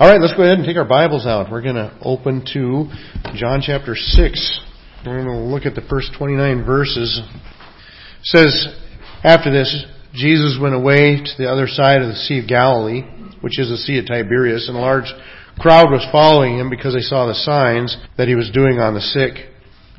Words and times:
All 0.00 0.08
right, 0.08 0.20
let's 0.20 0.36
go 0.36 0.44
ahead 0.44 0.58
and 0.58 0.64
take 0.64 0.76
our 0.76 0.86
Bibles 0.86 1.26
out. 1.26 1.50
We're 1.50 1.60
going 1.60 1.74
to 1.74 1.90
open 2.02 2.46
to 2.54 2.86
John 3.34 3.58
chapter 3.60 3.96
6. 3.96 4.60
We're 5.04 5.24
going 5.24 5.26
to 5.26 5.42
look 5.42 5.66
at 5.66 5.74
the 5.74 5.82
first 5.90 6.12
29 6.16 6.64
verses. 6.64 7.20
It 7.20 8.22
says, 8.22 8.68
After 9.24 9.50
this, 9.50 9.66
Jesus 10.14 10.56
went 10.62 10.76
away 10.76 11.18
to 11.18 11.32
the 11.36 11.50
other 11.50 11.66
side 11.66 12.00
of 12.00 12.06
the 12.06 12.14
Sea 12.14 12.38
of 12.38 12.46
Galilee, 12.46 13.02
which 13.40 13.58
is 13.58 13.70
the 13.70 13.76
Sea 13.76 13.98
of 13.98 14.06
Tiberias, 14.06 14.68
and 14.68 14.78
a 14.78 14.80
large 14.80 15.10
crowd 15.58 15.90
was 15.90 16.06
following 16.12 16.60
him 16.60 16.70
because 16.70 16.94
they 16.94 17.00
saw 17.00 17.26
the 17.26 17.34
signs 17.34 17.96
that 18.16 18.28
he 18.28 18.36
was 18.36 18.52
doing 18.54 18.78
on 18.78 18.94
the 18.94 19.00
sick. 19.00 19.50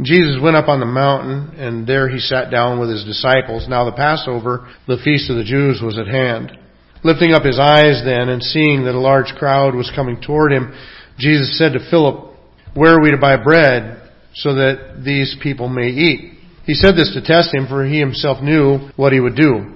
Jesus 0.01 0.39
went 0.41 0.55
up 0.55 0.69
on 0.69 0.79
the 0.79 0.85
mountain, 0.85 1.59
and 1.59 1.85
there 1.85 2.07
he 2.07 2.19
sat 2.19 2.49
down 2.49 2.79
with 2.79 2.89
his 2.89 3.03
disciples. 3.03 3.67
Now 3.67 3.83
the 3.83 3.97
Passover, 3.97 4.69
the 4.87 5.01
feast 5.03 5.29
of 5.29 5.35
the 5.35 5.43
Jews, 5.43 5.81
was 5.83 5.99
at 5.99 6.07
hand. 6.07 6.57
Lifting 7.03 7.33
up 7.33 7.43
his 7.43 7.59
eyes 7.59 8.01
then 8.03 8.27
and 8.29 8.43
seeing 8.43 8.83
that 8.83 8.95
a 8.95 8.99
large 8.99 9.33
crowd 9.37 9.73
was 9.73 9.91
coming 9.95 10.19
toward 10.21 10.51
him, 10.51 10.73
Jesus 11.17 11.57
said 11.57 11.73
to 11.73 11.89
Philip, 11.89 12.35
Where 12.73 12.95
are 12.95 13.01
we 13.01 13.11
to 13.11 13.17
buy 13.17 13.37
bread 13.37 14.11
so 14.35 14.55
that 14.55 15.01
these 15.03 15.35
people 15.41 15.69
may 15.69 15.89
eat? 15.89 16.39
He 16.65 16.73
said 16.73 16.95
this 16.95 17.13
to 17.13 17.21
test 17.21 17.53
him, 17.53 17.67
for 17.67 17.85
he 17.85 17.99
himself 17.99 18.43
knew 18.43 18.89
what 18.95 19.13
he 19.13 19.19
would 19.19 19.35
do. 19.35 19.75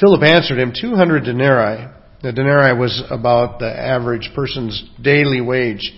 Philip 0.00 0.22
answered 0.24 0.58
him, 0.58 0.72
200 0.78 1.24
denarii. 1.24 1.88
The 2.22 2.32
denarii 2.32 2.78
was 2.78 3.02
about 3.10 3.60
the 3.60 3.70
average 3.70 4.30
person's 4.34 4.84
daily 5.00 5.40
wage. 5.40 5.92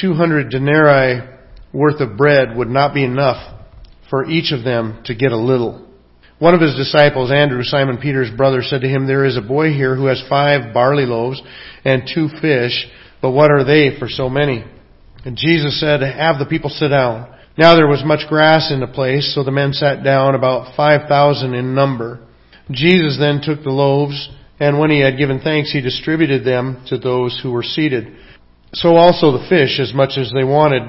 200 0.00 0.50
denarii 0.50 1.22
worth 1.72 2.00
of 2.00 2.16
bread 2.16 2.56
would 2.56 2.68
not 2.68 2.94
be 2.94 3.04
enough 3.04 3.58
for 4.10 4.24
each 4.26 4.52
of 4.52 4.64
them 4.64 5.02
to 5.06 5.14
get 5.14 5.32
a 5.32 5.36
little. 5.36 5.87
One 6.38 6.54
of 6.54 6.60
his 6.60 6.76
disciples, 6.76 7.32
Andrew, 7.32 7.64
Simon 7.64 7.98
Peter's 7.98 8.30
brother, 8.30 8.62
said 8.62 8.82
to 8.82 8.88
him, 8.88 9.06
There 9.06 9.24
is 9.24 9.36
a 9.36 9.42
boy 9.42 9.72
here 9.72 9.96
who 9.96 10.06
has 10.06 10.22
five 10.28 10.72
barley 10.72 11.04
loaves 11.04 11.42
and 11.84 12.08
two 12.12 12.28
fish, 12.40 12.86
but 13.20 13.32
what 13.32 13.50
are 13.50 13.64
they 13.64 13.98
for 13.98 14.08
so 14.08 14.28
many? 14.28 14.64
And 15.24 15.36
Jesus 15.36 15.80
said, 15.80 16.00
Have 16.00 16.38
the 16.38 16.46
people 16.46 16.70
sit 16.70 16.88
down. 16.88 17.34
Now 17.56 17.74
there 17.74 17.88
was 17.88 18.04
much 18.04 18.28
grass 18.28 18.70
in 18.70 18.78
the 18.78 18.86
place, 18.86 19.34
so 19.34 19.42
the 19.42 19.50
men 19.50 19.72
sat 19.72 20.04
down, 20.04 20.36
about 20.36 20.76
five 20.76 21.08
thousand 21.08 21.54
in 21.54 21.74
number. 21.74 22.20
Jesus 22.70 23.18
then 23.18 23.40
took 23.42 23.64
the 23.64 23.70
loaves, 23.70 24.28
and 24.60 24.78
when 24.78 24.90
he 24.90 25.00
had 25.00 25.18
given 25.18 25.40
thanks, 25.40 25.72
he 25.72 25.80
distributed 25.80 26.44
them 26.44 26.84
to 26.86 26.98
those 26.98 27.40
who 27.42 27.50
were 27.50 27.64
seated. 27.64 28.16
So 28.74 28.94
also 28.94 29.32
the 29.32 29.46
fish, 29.48 29.80
as 29.80 29.92
much 29.92 30.12
as 30.16 30.30
they 30.32 30.44
wanted. 30.44 30.82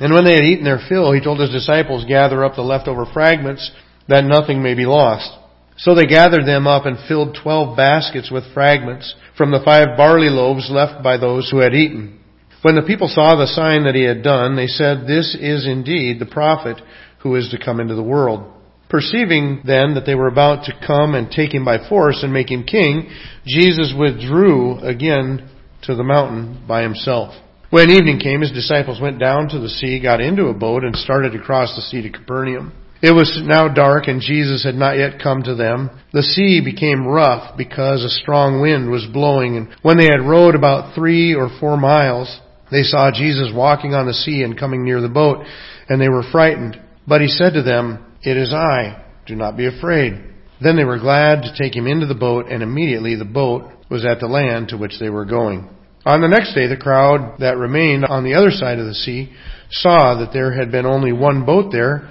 And 0.00 0.14
when 0.14 0.24
they 0.24 0.32
had 0.32 0.44
eaten 0.44 0.64
their 0.64 0.80
fill, 0.88 1.12
he 1.12 1.20
told 1.22 1.40
his 1.40 1.50
disciples, 1.50 2.06
Gather 2.06 2.42
up 2.42 2.54
the 2.54 2.62
leftover 2.62 3.04
fragments 3.12 3.70
that 4.08 4.24
nothing 4.24 4.62
may 4.62 4.74
be 4.74 4.86
lost. 4.86 5.30
So 5.76 5.94
they 5.94 6.06
gathered 6.06 6.46
them 6.46 6.66
up 6.66 6.86
and 6.86 6.96
filled 7.08 7.36
twelve 7.42 7.76
baskets 7.76 8.30
with 8.30 8.52
fragments 8.54 9.14
from 9.36 9.50
the 9.50 9.62
five 9.64 9.96
barley 9.96 10.28
loaves 10.28 10.70
left 10.70 11.02
by 11.02 11.16
those 11.16 11.50
who 11.50 11.58
had 11.58 11.74
eaten. 11.74 12.20
When 12.62 12.76
the 12.76 12.82
people 12.82 13.08
saw 13.08 13.36
the 13.36 13.46
sign 13.46 13.84
that 13.84 13.94
he 13.94 14.04
had 14.04 14.22
done, 14.22 14.56
they 14.56 14.68
said, 14.68 15.06
This 15.06 15.36
is 15.38 15.66
indeed 15.66 16.18
the 16.18 16.26
prophet 16.26 16.80
who 17.20 17.34
is 17.34 17.50
to 17.50 17.62
come 17.62 17.80
into 17.80 17.94
the 17.94 18.02
world. 18.02 18.50
Perceiving 18.88 19.62
then 19.66 19.94
that 19.94 20.04
they 20.06 20.14
were 20.14 20.28
about 20.28 20.64
to 20.64 20.86
come 20.86 21.14
and 21.14 21.30
take 21.30 21.52
him 21.52 21.64
by 21.64 21.88
force 21.88 22.22
and 22.22 22.32
make 22.32 22.50
him 22.50 22.64
king, 22.64 23.10
Jesus 23.44 23.92
withdrew 23.98 24.78
again 24.78 25.50
to 25.82 25.94
the 25.94 26.04
mountain 26.04 26.64
by 26.66 26.82
himself. 26.82 27.34
When 27.70 27.90
evening 27.90 28.20
came, 28.20 28.40
his 28.40 28.52
disciples 28.52 29.00
went 29.00 29.18
down 29.18 29.48
to 29.48 29.58
the 29.58 29.68
sea, 29.68 30.00
got 30.00 30.20
into 30.20 30.46
a 30.46 30.54
boat, 30.54 30.84
and 30.84 30.94
started 30.94 31.32
to 31.32 31.40
cross 31.40 31.74
the 31.74 31.82
sea 31.82 32.02
to 32.02 32.10
Capernaum. 32.10 32.72
It 33.04 33.12
was 33.12 33.38
now 33.44 33.68
dark 33.68 34.08
and 34.08 34.22
Jesus 34.22 34.64
had 34.64 34.76
not 34.76 34.96
yet 34.96 35.20
come 35.22 35.42
to 35.42 35.54
them. 35.54 35.90
The 36.14 36.22
sea 36.22 36.62
became 36.64 37.06
rough 37.06 37.54
because 37.54 38.02
a 38.02 38.08
strong 38.08 38.62
wind 38.62 38.90
was 38.90 39.04
blowing 39.12 39.58
and 39.58 39.68
when 39.82 39.98
they 39.98 40.06
had 40.06 40.26
rowed 40.26 40.54
about 40.54 40.94
three 40.94 41.34
or 41.34 41.50
four 41.60 41.76
miles, 41.76 42.40
they 42.70 42.82
saw 42.82 43.10
Jesus 43.12 43.52
walking 43.54 43.92
on 43.92 44.06
the 44.06 44.14
sea 44.14 44.42
and 44.42 44.58
coming 44.58 44.84
near 44.84 45.02
the 45.02 45.10
boat 45.10 45.44
and 45.86 46.00
they 46.00 46.08
were 46.08 46.22
frightened. 46.32 46.80
But 47.06 47.20
he 47.20 47.28
said 47.28 47.52
to 47.52 47.62
them, 47.62 48.16
It 48.22 48.38
is 48.38 48.54
I. 48.54 49.04
Do 49.26 49.36
not 49.36 49.58
be 49.58 49.66
afraid. 49.66 50.14
Then 50.62 50.76
they 50.76 50.84
were 50.84 50.98
glad 50.98 51.42
to 51.42 51.54
take 51.62 51.76
him 51.76 51.86
into 51.86 52.06
the 52.06 52.14
boat 52.14 52.46
and 52.48 52.62
immediately 52.62 53.16
the 53.16 53.26
boat 53.26 53.70
was 53.90 54.06
at 54.06 54.18
the 54.18 54.28
land 54.28 54.68
to 54.68 54.78
which 54.78 54.98
they 54.98 55.10
were 55.10 55.26
going. 55.26 55.68
On 56.06 56.22
the 56.22 56.28
next 56.28 56.54
day, 56.54 56.68
the 56.68 56.76
crowd 56.78 57.36
that 57.40 57.58
remained 57.58 58.06
on 58.06 58.24
the 58.24 58.34
other 58.34 58.50
side 58.50 58.78
of 58.78 58.86
the 58.86 58.94
sea 58.94 59.30
saw 59.70 60.18
that 60.20 60.32
there 60.32 60.52
had 60.52 60.72
been 60.72 60.86
only 60.86 61.12
one 61.12 61.44
boat 61.44 61.70
there 61.70 62.10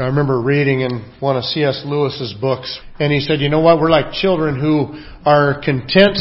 I 0.00 0.06
remember 0.06 0.40
reading 0.40 0.82
in 0.82 1.12
one 1.18 1.36
of 1.36 1.42
C.S. 1.42 1.82
Lewis's 1.84 2.32
books, 2.40 2.78
and 3.00 3.12
he 3.12 3.18
said, 3.18 3.40
you 3.40 3.48
know 3.48 3.58
what, 3.58 3.80
we're 3.80 3.90
like 3.90 4.12
children 4.12 4.54
who 4.60 4.96
are 5.28 5.60
content 5.60 6.16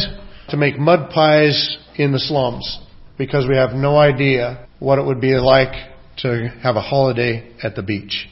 to 0.50 0.58
make 0.58 0.80
mud 0.80 1.12
pies 1.12 1.78
in 1.96 2.12
the 2.12 2.18
slums 2.18 2.80
because 3.20 3.46
we 3.48 3.56
have 3.56 3.74
no 3.74 3.96
idea 3.96 4.68
what 4.80 4.98
it 4.98 5.06
would 5.06 5.22
be 5.22 5.36
like 5.36 5.74
to 6.18 6.48
have 6.64 6.76
a 6.76 6.82
holiday 6.82 7.54
at 7.62 7.76
the 7.76 7.84
beach. 7.84 8.28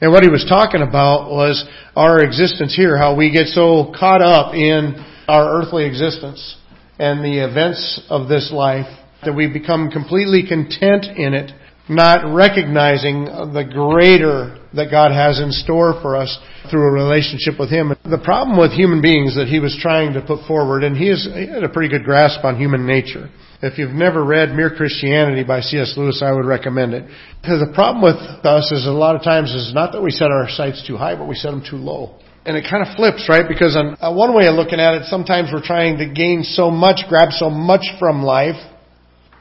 And 0.00 0.12
what 0.12 0.22
he 0.22 0.30
was 0.30 0.46
talking 0.48 0.82
about 0.82 1.28
was 1.28 1.68
our 1.96 2.22
existence 2.22 2.72
here, 2.76 2.96
how 2.96 3.16
we 3.16 3.32
get 3.32 3.48
so 3.48 3.92
caught 3.98 4.22
up 4.22 4.54
in 4.54 4.94
our 5.26 5.60
earthly 5.60 5.86
existence 5.86 6.56
and 7.00 7.24
the 7.24 7.44
events 7.44 8.00
of 8.08 8.28
this 8.28 8.52
life 8.52 8.86
that 9.24 9.34
we 9.34 9.52
become 9.52 9.90
completely 9.90 10.46
content 10.46 11.06
in 11.16 11.34
it 11.34 11.50
not 11.88 12.34
recognizing 12.34 13.24
the 13.24 13.64
greater 13.64 14.58
that 14.72 14.90
God 14.90 15.12
has 15.12 15.40
in 15.40 15.52
store 15.52 16.00
for 16.00 16.16
us 16.16 16.38
through 16.70 16.88
a 16.88 16.92
relationship 16.92 17.54
with 17.58 17.70
Him. 17.70 17.92
The 18.04 18.22
problem 18.24 18.58
with 18.58 18.72
human 18.72 19.02
beings 19.02 19.36
that 19.36 19.48
he 19.48 19.60
was 19.60 19.76
trying 19.80 20.14
to 20.14 20.22
put 20.22 20.46
forward, 20.46 20.82
and 20.82 20.96
he, 20.96 21.10
is, 21.10 21.28
he 21.32 21.46
had 21.46 21.62
a 21.62 21.68
pretty 21.68 21.90
good 21.92 22.04
grasp 22.04 22.44
on 22.44 22.56
human 22.56 22.86
nature. 22.86 23.28
If 23.62 23.78
you've 23.78 23.94
never 23.94 24.24
read 24.24 24.50
Mere 24.50 24.74
Christianity 24.74 25.44
by 25.44 25.60
C.S. 25.60 25.94
Lewis, 25.96 26.22
I 26.24 26.32
would 26.32 26.44
recommend 26.44 26.94
it. 26.94 27.04
The 27.42 27.72
problem 27.74 28.02
with 28.02 28.16
us 28.44 28.72
is 28.72 28.86
a 28.86 28.90
lot 28.90 29.16
of 29.16 29.22
times 29.22 29.52
is 29.52 29.72
not 29.72 29.92
that 29.92 30.02
we 30.02 30.10
set 30.10 30.30
our 30.30 30.48
sights 30.48 30.84
too 30.86 30.96
high, 30.96 31.16
but 31.16 31.28
we 31.28 31.34
set 31.34 31.50
them 31.50 31.64
too 31.68 31.76
low. 31.76 32.18
And 32.44 32.58
it 32.58 32.66
kind 32.68 32.86
of 32.86 32.94
flips, 32.96 33.26
right? 33.28 33.48
Because 33.48 33.74
on 33.76 33.96
uh, 34.00 34.12
one 34.12 34.36
way 34.36 34.46
of 34.48 34.54
looking 34.54 34.80
at 34.80 34.94
it, 35.00 35.04
sometimes 35.06 35.48
we're 35.52 35.64
trying 35.64 35.96
to 35.96 36.12
gain 36.12 36.42
so 36.42 36.70
much, 36.70 37.08
grab 37.08 37.32
so 37.32 37.48
much 37.48 37.84
from 37.98 38.22
life, 38.22 38.60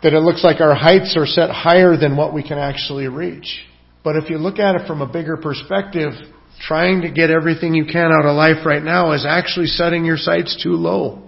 that 0.03 0.13
it 0.13 0.19
looks 0.19 0.43
like 0.43 0.59
our 0.59 0.75
heights 0.75 1.15
are 1.17 1.25
set 1.25 1.49
higher 1.49 1.95
than 1.97 2.17
what 2.17 2.33
we 2.33 2.43
can 2.43 2.57
actually 2.57 3.07
reach. 3.07 3.65
But 4.03 4.17
if 4.17 4.29
you 4.29 4.37
look 4.37 4.59
at 4.59 4.75
it 4.75 4.85
from 4.85 5.01
a 5.01 5.07
bigger 5.07 5.37
perspective, 5.37 6.11
trying 6.59 7.01
to 7.01 7.11
get 7.11 7.29
everything 7.29 7.73
you 7.73 7.85
can 7.85 8.11
out 8.11 8.25
of 8.25 8.35
life 8.35 8.65
right 8.65 8.83
now 8.83 9.13
is 9.13 9.25
actually 9.25 9.67
setting 9.67 10.05
your 10.05 10.17
sights 10.17 10.61
too 10.61 10.73
low. 10.73 11.23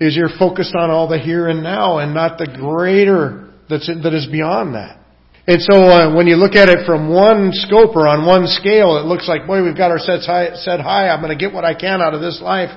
Is 0.00 0.16
you're 0.16 0.38
focused 0.38 0.74
on 0.74 0.90
all 0.90 1.08
the 1.08 1.18
here 1.18 1.48
and 1.48 1.62
now 1.62 1.98
and 1.98 2.14
not 2.14 2.38
the 2.38 2.46
greater 2.46 3.52
that's, 3.68 3.86
that 3.86 4.14
is 4.14 4.26
beyond 4.30 4.74
that. 4.74 4.98
And 5.46 5.60
so 5.60 5.74
uh, 5.74 6.14
when 6.14 6.28
you 6.28 6.36
look 6.36 6.54
at 6.54 6.68
it 6.68 6.86
from 6.86 7.12
one 7.12 7.50
scope 7.52 7.96
or 7.96 8.06
on 8.06 8.26
one 8.26 8.46
scale, 8.46 8.98
it 8.98 9.06
looks 9.06 9.26
like, 9.26 9.46
boy, 9.46 9.64
we've 9.64 9.76
got 9.76 9.90
our 9.90 9.98
sets 9.98 10.24
high, 10.24 10.54
set 10.54 10.80
high. 10.80 11.08
I'm 11.08 11.20
going 11.20 11.36
to 11.36 11.38
get 11.38 11.52
what 11.52 11.64
I 11.64 11.74
can 11.74 12.00
out 12.00 12.14
of 12.14 12.20
this 12.20 12.40
life. 12.40 12.70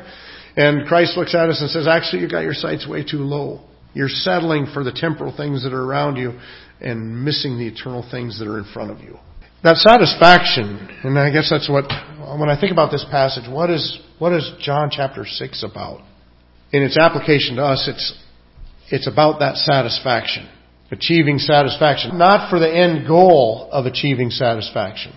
And 0.58 0.88
Christ 0.88 1.18
looks 1.18 1.36
at 1.36 1.50
us 1.50 1.62
and 1.62 1.70
says, 1.70 1.88
actually, 1.88 2.24
you've 2.24 2.32
got 2.32 2.42
your 2.42 2.54
sights 2.54 2.88
way 2.88 3.04
too 3.04 3.20
low. 3.20 3.62
You're 3.96 4.10
settling 4.10 4.68
for 4.74 4.84
the 4.84 4.92
temporal 4.92 5.36
things 5.36 5.64
that 5.64 5.74
are 5.74 5.82
around 5.82 6.18
you 6.18 6.38
and 6.82 7.24
missing 7.24 7.58
the 7.58 7.66
eternal 7.66 8.06
things 8.12 8.38
that 8.40 8.48
are 8.48 8.60
in 8.60 8.66
front 8.74 8.92
of 8.92 9.00
you. 9.00 9.18
That 9.64 9.78
satisfaction, 9.78 10.90
and 11.04 11.18
I 11.18 11.32
guess 11.32 11.50
that's 11.50 11.70
what, 11.70 11.86
when 12.38 12.50
I 12.50 12.60
think 12.60 12.74
about 12.74 12.92
this 12.92 13.06
passage, 13.10 13.50
what 13.50 13.72
is, 13.72 14.00
what 14.20 14.34
is 14.34 14.52
John 14.60 14.90
chapter 14.92 15.26
6 15.26 15.64
about? 15.64 16.02
In 16.72 16.84
its 16.84 16.98
application 16.98 17.56
to 17.56 17.64
us, 17.64 17.88
it's, 17.88 18.20
it's 18.92 19.08
about 19.08 19.40
that 19.40 19.56
satisfaction. 19.56 20.50
Achieving 20.92 21.40
satisfaction. 21.40 22.18
Not 22.18 22.50
for 22.50 22.60
the 22.60 22.70
end 22.70 23.08
goal 23.08 23.70
of 23.72 23.86
achieving 23.86 24.30
satisfaction. 24.30 25.14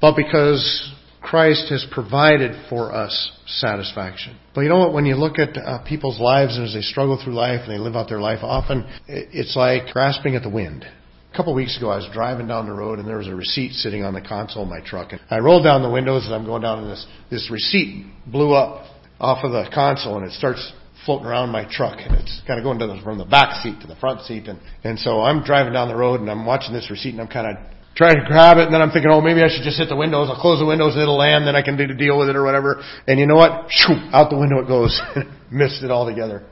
but 0.00 0.16
because 0.16 0.92
Christ 1.20 1.68
has 1.70 1.84
provided 1.90 2.52
for 2.68 2.94
us 2.94 3.32
satisfaction. 3.46 4.38
But 4.54 4.62
you 4.62 4.68
know 4.68 4.78
what? 4.78 4.92
When 4.92 5.04
you 5.04 5.16
look 5.16 5.38
at 5.38 5.56
uh, 5.56 5.82
people's 5.84 6.20
lives 6.20 6.56
and 6.56 6.66
as 6.66 6.74
they 6.74 6.80
struggle 6.80 7.20
through 7.22 7.34
life 7.34 7.60
and 7.64 7.72
they 7.72 7.78
live 7.78 7.96
out 7.96 8.08
their 8.08 8.20
life, 8.20 8.38
often 8.42 8.88
it's 9.06 9.56
like 9.56 9.92
grasping 9.92 10.36
at 10.36 10.42
the 10.42 10.48
wind. 10.48 10.84
A 10.84 11.36
couple 11.36 11.52
of 11.52 11.56
weeks 11.56 11.76
ago, 11.76 11.90
I 11.90 11.96
was 11.96 12.08
driving 12.12 12.46
down 12.46 12.66
the 12.66 12.72
road 12.72 12.98
and 12.98 13.06
there 13.06 13.18
was 13.18 13.28
a 13.28 13.34
receipt 13.34 13.72
sitting 13.72 14.04
on 14.04 14.14
the 14.14 14.20
console 14.20 14.62
of 14.62 14.68
my 14.68 14.80
truck. 14.80 15.12
And 15.12 15.20
I 15.28 15.38
rolled 15.38 15.64
down 15.64 15.82
the 15.82 15.90
windows 15.90 16.24
and 16.24 16.34
I'm 16.34 16.46
going 16.46 16.62
down 16.62 16.84
and 16.84 16.90
this, 16.90 17.06
this 17.30 17.50
receipt 17.50 18.06
blew 18.26 18.54
up 18.54 18.86
off 19.20 19.44
of 19.44 19.52
the 19.52 19.68
console 19.74 20.16
and 20.16 20.24
it 20.24 20.32
starts 20.32 20.72
floating 21.04 21.26
around 21.26 21.50
my 21.50 21.64
truck 21.70 21.98
and 22.00 22.14
it's 22.14 22.42
kind 22.46 22.58
of 22.58 22.64
going 22.64 22.78
the, 22.78 23.00
from 23.02 23.18
the 23.18 23.24
back 23.24 23.62
seat 23.62 23.80
to 23.80 23.86
the 23.86 23.96
front 23.96 24.22
seat 24.22 24.46
and, 24.46 24.58
and 24.84 24.98
so 24.98 25.20
I'm 25.20 25.42
driving 25.42 25.72
down 25.72 25.88
the 25.88 25.96
road 25.96 26.20
and 26.20 26.30
I'm 26.30 26.46
watching 26.46 26.72
this 26.72 26.90
receipt 26.90 27.10
and 27.10 27.20
I'm 27.20 27.28
kind 27.28 27.56
of 27.56 27.64
trying 27.98 28.14
to 28.14 28.24
grab 28.24 28.56
it 28.58 28.70
and 28.70 28.74
then 28.74 28.80
I'm 28.80 28.90
thinking, 28.94 29.10
oh 29.10 29.20
maybe 29.20 29.42
I 29.42 29.50
should 29.50 29.66
just 29.66 29.76
hit 29.76 29.90
the 29.90 29.98
windows, 29.98 30.30
I'll 30.30 30.40
close 30.40 30.60
the 30.62 30.66
windows 30.66 30.94
and 30.94 31.02
it'll 31.02 31.18
land, 31.18 31.46
then 31.46 31.56
I 31.56 31.62
can 31.62 31.76
do 31.76 31.84
deal 31.92 32.16
with 32.16 32.30
it 32.30 32.36
or 32.36 32.44
whatever. 32.44 32.80
And 33.06 33.18
you 33.18 33.26
know 33.26 33.36
what? 33.36 33.66
Shoo, 33.68 33.98
out 34.14 34.30
the 34.30 34.38
window 34.38 34.62
it 34.62 34.68
goes. 34.68 34.94
Missed 35.50 35.82
it 35.82 35.90
altogether. 35.90 36.46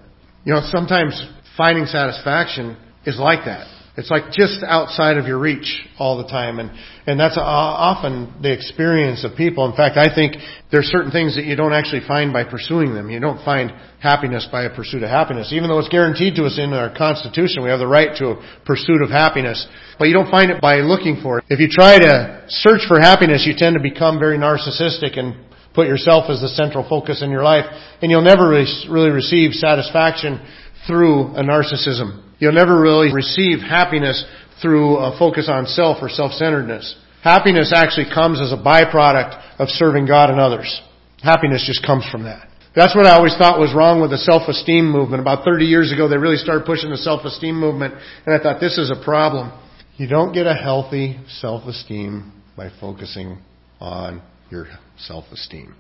You 0.44 0.54
know, 0.54 0.60
sometimes 0.74 1.14
finding 1.56 1.86
satisfaction 1.86 2.76
is 3.06 3.18
like 3.18 3.46
that. 3.46 3.75
It's 3.96 4.10
like 4.10 4.30
just 4.30 4.60
outside 4.60 5.16
of 5.16 5.26
your 5.26 5.38
reach 5.38 5.86
all 5.98 6.18
the 6.18 6.28
time. 6.28 6.58
And, 6.58 6.70
and 7.06 7.18
that's 7.18 7.38
uh, 7.38 7.40
often 7.40 8.28
the 8.42 8.52
experience 8.52 9.24
of 9.24 9.36
people. 9.36 9.64
In 9.64 9.74
fact, 9.74 9.96
I 9.96 10.14
think 10.14 10.36
there's 10.70 10.84
certain 10.92 11.10
things 11.10 11.34
that 11.36 11.46
you 11.46 11.56
don't 11.56 11.72
actually 11.72 12.04
find 12.06 12.30
by 12.30 12.44
pursuing 12.44 12.92
them. 12.92 13.08
You 13.08 13.20
don't 13.20 13.42
find 13.42 13.72
happiness 13.98 14.46
by 14.52 14.64
a 14.64 14.74
pursuit 14.74 15.02
of 15.02 15.08
happiness. 15.08 15.48
Even 15.50 15.70
though 15.70 15.78
it's 15.78 15.88
guaranteed 15.88 16.36
to 16.36 16.44
us 16.44 16.58
in 16.60 16.74
our 16.74 16.92
Constitution, 16.94 17.64
we 17.64 17.70
have 17.70 17.78
the 17.78 17.86
right 17.86 18.14
to 18.18 18.36
a 18.36 18.60
pursuit 18.66 19.00
of 19.00 19.08
happiness. 19.08 19.66
But 19.98 20.08
you 20.08 20.12
don't 20.12 20.30
find 20.30 20.50
it 20.50 20.60
by 20.60 20.84
looking 20.84 21.20
for 21.22 21.38
it. 21.38 21.44
If 21.48 21.58
you 21.58 21.68
try 21.72 21.98
to 21.98 22.44
search 22.48 22.84
for 22.86 23.00
happiness, 23.00 23.48
you 23.48 23.54
tend 23.56 23.76
to 23.76 23.82
become 23.82 24.18
very 24.18 24.36
narcissistic 24.36 25.18
and 25.18 25.40
put 25.72 25.86
yourself 25.86 26.28
as 26.28 26.42
the 26.42 26.48
central 26.48 26.86
focus 26.86 27.22
in 27.22 27.30
your 27.30 27.42
life. 27.42 27.64
And 28.02 28.10
you'll 28.10 28.20
never 28.20 28.50
really 28.50 29.10
receive 29.10 29.52
satisfaction 29.52 30.44
through 30.86 31.32
a 31.32 31.42
narcissism. 31.42 32.25
You'll 32.38 32.52
never 32.52 32.80
really 32.80 33.12
receive 33.12 33.60
happiness 33.60 34.24
through 34.60 34.96
a 34.96 35.18
focus 35.18 35.48
on 35.50 35.66
self 35.66 35.98
or 36.02 36.08
self-centeredness. 36.08 36.96
Happiness 37.22 37.72
actually 37.74 38.06
comes 38.12 38.40
as 38.40 38.52
a 38.52 38.56
byproduct 38.56 39.58
of 39.58 39.68
serving 39.68 40.06
God 40.06 40.30
and 40.30 40.38
others. 40.38 40.80
Happiness 41.22 41.64
just 41.66 41.84
comes 41.84 42.06
from 42.10 42.24
that. 42.24 42.48
That's 42.74 42.94
what 42.94 43.06
I 43.06 43.16
always 43.16 43.34
thought 43.36 43.58
was 43.58 43.74
wrong 43.74 44.02
with 44.02 44.10
the 44.10 44.18
self-esteem 44.18 44.90
movement. 44.90 45.22
About 45.22 45.44
30 45.44 45.64
years 45.64 45.92
ago, 45.92 46.08
they 46.08 46.18
really 46.18 46.36
started 46.36 46.66
pushing 46.66 46.90
the 46.90 46.98
self-esteem 46.98 47.58
movement, 47.58 47.94
and 48.26 48.34
I 48.34 48.38
thought 48.38 48.60
this 48.60 48.76
is 48.76 48.90
a 48.90 49.02
problem. 49.02 49.50
You 49.96 50.06
don't 50.06 50.32
get 50.32 50.46
a 50.46 50.52
healthy 50.52 51.18
self-esteem 51.40 52.32
by 52.54 52.68
focusing 52.78 53.38
on 53.80 54.22
your 54.50 54.66
self-esteem. 54.98 55.74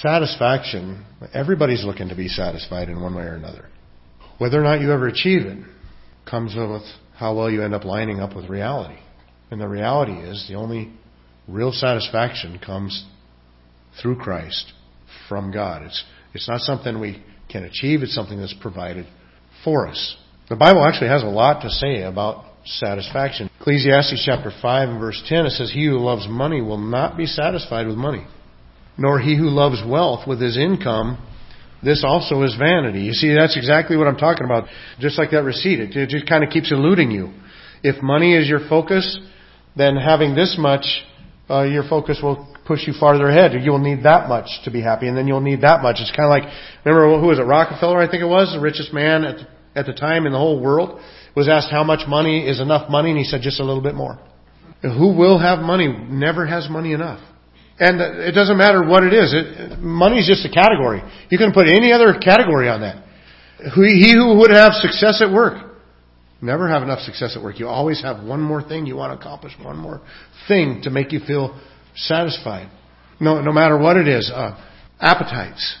Satisfaction, 0.00 1.04
everybody's 1.34 1.84
looking 1.84 2.08
to 2.08 2.16
be 2.16 2.28
satisfied 2.28 2.88
in 2.88 3.02
one 3.02 3.14
way 3.14 3.24
or 3.24 3.34
another. 3.34 3.68
Whether 4.38 4.58
or 4.58 4.64
not 4.64 4.80
you 4.80 4.90
ever 4.90 5.08
achieve 5.08 5.42
it 5.42 5.58
comes 6.32 6.56
with 6.56 6.82
how 7.14 7.36
well 7.36 7.50
you 7.50 7.62
end 7.62 7.74
up 7.74 7.84
lining 7.84 8.18
up 8.18 8.34
with 8.34 8.48
reality. 8.48 8.98
And 9.50 9.60
the 9.60 9.68
reality 9.68 10.14
is 10.14 10.46
the 10.48 10.54
only 10.54 10.90
real 11.46 11.72
satisfaction 11.72 12.58
comes 12.58 13.04
through 14.00 14.16
Christ 14.16 14.72
from 15.28 15.52
God. 15.52 15.82
It's, 15.82 16.02
it's 16.32 16.48
not 16.48 16.60
something 16.60 16.98
we 16.98 17.22
can 17.50 17.64
achieve, 17.64 18.02
it's 18.02 18.14
something 18.14 18.40
that's 18.40 18.54
provided 18.62 19.06
for 19.62 19.86
us. 19.86 20.16
The 20.48 20.56
Bible 20.56 20.82
actually 20.86 21.08
has 21.08 21.22
a 21.22 21.26
lot 21.26 21.60
to 21.62 21.68
say 21.68 22.02
about 22.02 22.46
satisfaction. 22.64 23.50
Ecclesiastes 23.60 24.22
chapter 24.24 24.50
5 24.62 24.88
and 24.88 24.98
verse 24.98 25.22
10, 25.28 25.44
it 25.44 25.50
says, 25.50 25.70
He 25.70 25.84
who 25.84 25.98
loves 25.98 26.26
money 26.30 26.62
will 26.62 26.78
not 26.78 27.18
be 27.18 27.26
satisfied 27.26 27.86
with 27.86 27.96
money, 27.96 28.26
nor 28.96 29.20
he 29.20 29.36
who 29.36 29.50
loves 29.50 29.82
wealth 29.86 30.26
with 30.26 30.40
his 30.40 30.56
income 30.56 31.18
this 31.82 32.04
also 32.06 32.42
is 32.42 32.54
vanity. 32.56 33.00
You 33.00 33.12
see, 33.12 33.34
that's 33.34 33.56
exactly 33.56 33.96
what 33.96 34.06
I'm 34.06 34.16
talking 34.16 34.44
about. 34.44 34.68
Just 35.00 35.18
like 35.18 35.30
that 35.32 35.42
receipt, 35.42 35.80
it, 35.80 36.08
just 36.08 36.28
kind 36.28 36.44
of 36.44 36.50
keeps 36.50 36.70
eluding 36.70 37.10
you. 37.10 37.32
If 37.82 38.02
money 38.02 38.36
is 38.36 38.48
your 38.48 38.60
focus, 38.68 39.18
then 39.76 39.96
having 39.96 40.34
this 40.34 40.56
much, 40.58 40.84
uh, 41.50 41.62
your 41.62 41.82
focus 41.88 42.20
will 42.22 42.54
push 42.66 42.86
you 42.86 42.92
farther 42.98 43.28
ahead. 43.28 43.52
You'll 43.62 43.78
need 43.78 44.04
that 44.04 44.28
much 44.28 44.46
to 44.64 44.70
be 44.70 44.80
happy, 44.80 45.08
and 45.08 45.16
then 45.16 45.26
you'll 45.26 45.40
need 45.40 45.62
that 45.62 45.82
much. 45.82 45.96
It's 45.98 46.12
kind 46.14 46.26
of 46.26 46.30
like, 46.30 46.44
remember 46.84 47.20
who 47.20 47.26
was 47.26 47.38
it? 47.38 47.42
Rockefeller, 47.42 48.00
I 48.00 48.08
think 48.08 48.22
it 48.22 48.26
was, 48.26 48.52
the 48.52 48.60
richest 48.60 48.92
man 48.92 49.24
at 49.24 49.36
the, 49.38 49.46
at 49.74 49.86
the 49.86 49.92
time 49.92 50.26
in 50.26 50.32
the 50.32 50.38
whole 50.38 50.60
world, 50.60 51.00
was 51.34 51.48
asked 51.48 51.70
how 51.70 51.82
much 51.82 52.06
money 52.06 52.46
is 52.46 52.60
enough 52.60 52.88
money, 52.88 53.10
and 53.10 53.18
he 53.18 53.24
said 53.24 53.40
just 53.42 53.58
a 53.58 53.64
little 53.64 53.82
bit 53.82 53.94
more. 53.94 54.20
Who 54.82 55.16
will 55.16 55.38
have 55.38 55.60
money 55.60 55.88
never 55.88 56.46
has 56.46 56.68
money 56.70 56.92
enough. 56.92 57.20
And 57.78 58.00
it 58.00 58.32
doesn't 58.32 58.56
matter 58.56 58.86
what 58.86 59.02
it 59.02 59.12
is. 59.12 59.32
It, 59.34 59.78
money 59.78 60.18
is 60.18 60.26
just 60.26 60.44
a 60.46 60.52
category. 60.52 61.02
You 61.30 61.38
can 61.38 61.52
put 61.52 61.66
any 61.66 61.92
other 61.92 62.18
category 62.18 62.68
on 62.68 62.80
that. 62.82 63.04
He 63.74 64.14
who 64.14 64.38
would 64.38 64.50
have 64.50 64.72
success 64.74 65.22
at 65.22 65.32
work 65.32 65.70
never 66.40 66.68
have 66.68 66.82
enough 66.82 67.00
success 67.00 67.34
at 67.36 67.42
work. 67.42 67.58
You 67.58 67.68
always 67.68 68.02
have 68.02 68.24
one 68.24 68.40
more 68.40 68.62
thing 68.62 68.86
you 68.86 68.96
want 68.96 69.18
to 69.18 69.24
accomplish, 69.24 69.52
one 69.62 69.76
more 69.76 70.00
thing 70.48 70.80
to 70.82 70.90
make 70.90 71.12
you 71.12 71.20
feel 71.20 71.58
satisfied. 71.94 72.68
No, 73.20 73.40
no 73.40 73.52
matter 73.52 73.78
what 73.78 73.96
it 73.96 74.08
is. 74.08 74.30
Uh, 74.34 74.60
appetites. 75.00 75.78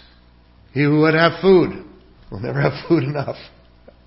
He 0.72 0.82
who 0.82 1.00
would 1.00 1.14
have 1.14 1.40
food 1.42 1.84
will 2.30 2.40
never 2.40 2.60
have 2.60 2.72
food 2.88 3.02
enough. 3.02 3.36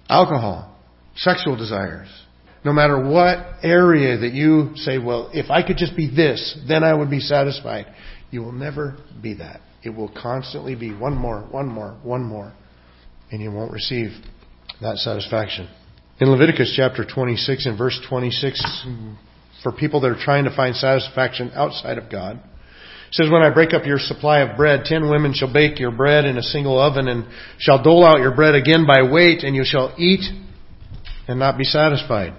Alcohol. 0.09 0.73
Sexual 1.15 1.57
desires 1.57 2.24
no 2.65 2.73
matter 2.73 2.99
what 2.99 3.63
area 3.63 4.17
that 4.17 4.33
you 4.33 4.71
say, 4.75 4.97
well, 4.97 5.29
if 5.33 5.51
I 5.51 5.61
could 5.61 5.77
just 5.77 5.95
be 5.95 6.13
this, 6.13 6.57
then 6.67 6.83
I 6.83 6.95
would 6.95 7.11
be 7.11 7.19
satisfied. 7.19 7.85
You 8.31 8.41
will 8.41 8.51
never 8.51 8.97
be 9.21 9.35
that. 9.35 9.61
It 9.83 9.91
will 9.91 10.09
constantly 10.09 10.73
be 10.73 10.91
one 10.91 11.15
more, 11.15 11.41
one 11.51 11.67
more, 11.67 11.95
one 12.01 12.23
more. 12.23 12.53
And 13.31 13.39
you 13.39 13.51
won't 13.51 13.71
receive 13.71 14.09
that 14.81 14.97
satisfaction. 14.97 15.69
In 16.19 16.31
Leviticus 16.31 16.73
chapter 16.75 17.05
26 17.05 17.67
and 17.67 17.77
verse 17.77 17.99
26, 18.09 18.87
for 19.61 19.71
people 19.71 20.01
that 20.01 20.07
are 20.07 20.19
trying 20.19 20.45
to 20.45 20.55
find 20.55 20.75
satisfaction 20.75 21.51
outside 21.53 21.99
of 21.99 22.09
God, 22.09 22.37
it 22.37 23.13
says, 23.13 23.29
When 23.29 23.43
I 23.43 23.53
break 23.53 23.75
up 23.75 23.85
your 23.85 23.99
supply 23.99 24.39
of 24.39 24.57
bread, 24.57 24.85
ten 24.85 25.07
women 25.07 25.33
shall 25.35 25.53
bake 25.53 25.79
your 25.79 25.91
bread 25.91 26.25
in 26.25 26.37
a 26.37 26.41
single 26.41 26.79
oven, 26.79 27.07
and 27.07 27.27
shall 27.59 27.83
dole 27.83 28.05
out 28.05 28.21
your 28.21 28.35
bread 28.35 28.55
again 28.55 28.87
by 28.87 29.03
weight, 29.11 29.43
and 29.43 29.55
you 29.55 29.63
shall 29.63 29.93
eat 29.99 30.23
and 31.27 31.37
not 31.37 31.59
be 31.59 31.63
satisfied. 31.63 32.33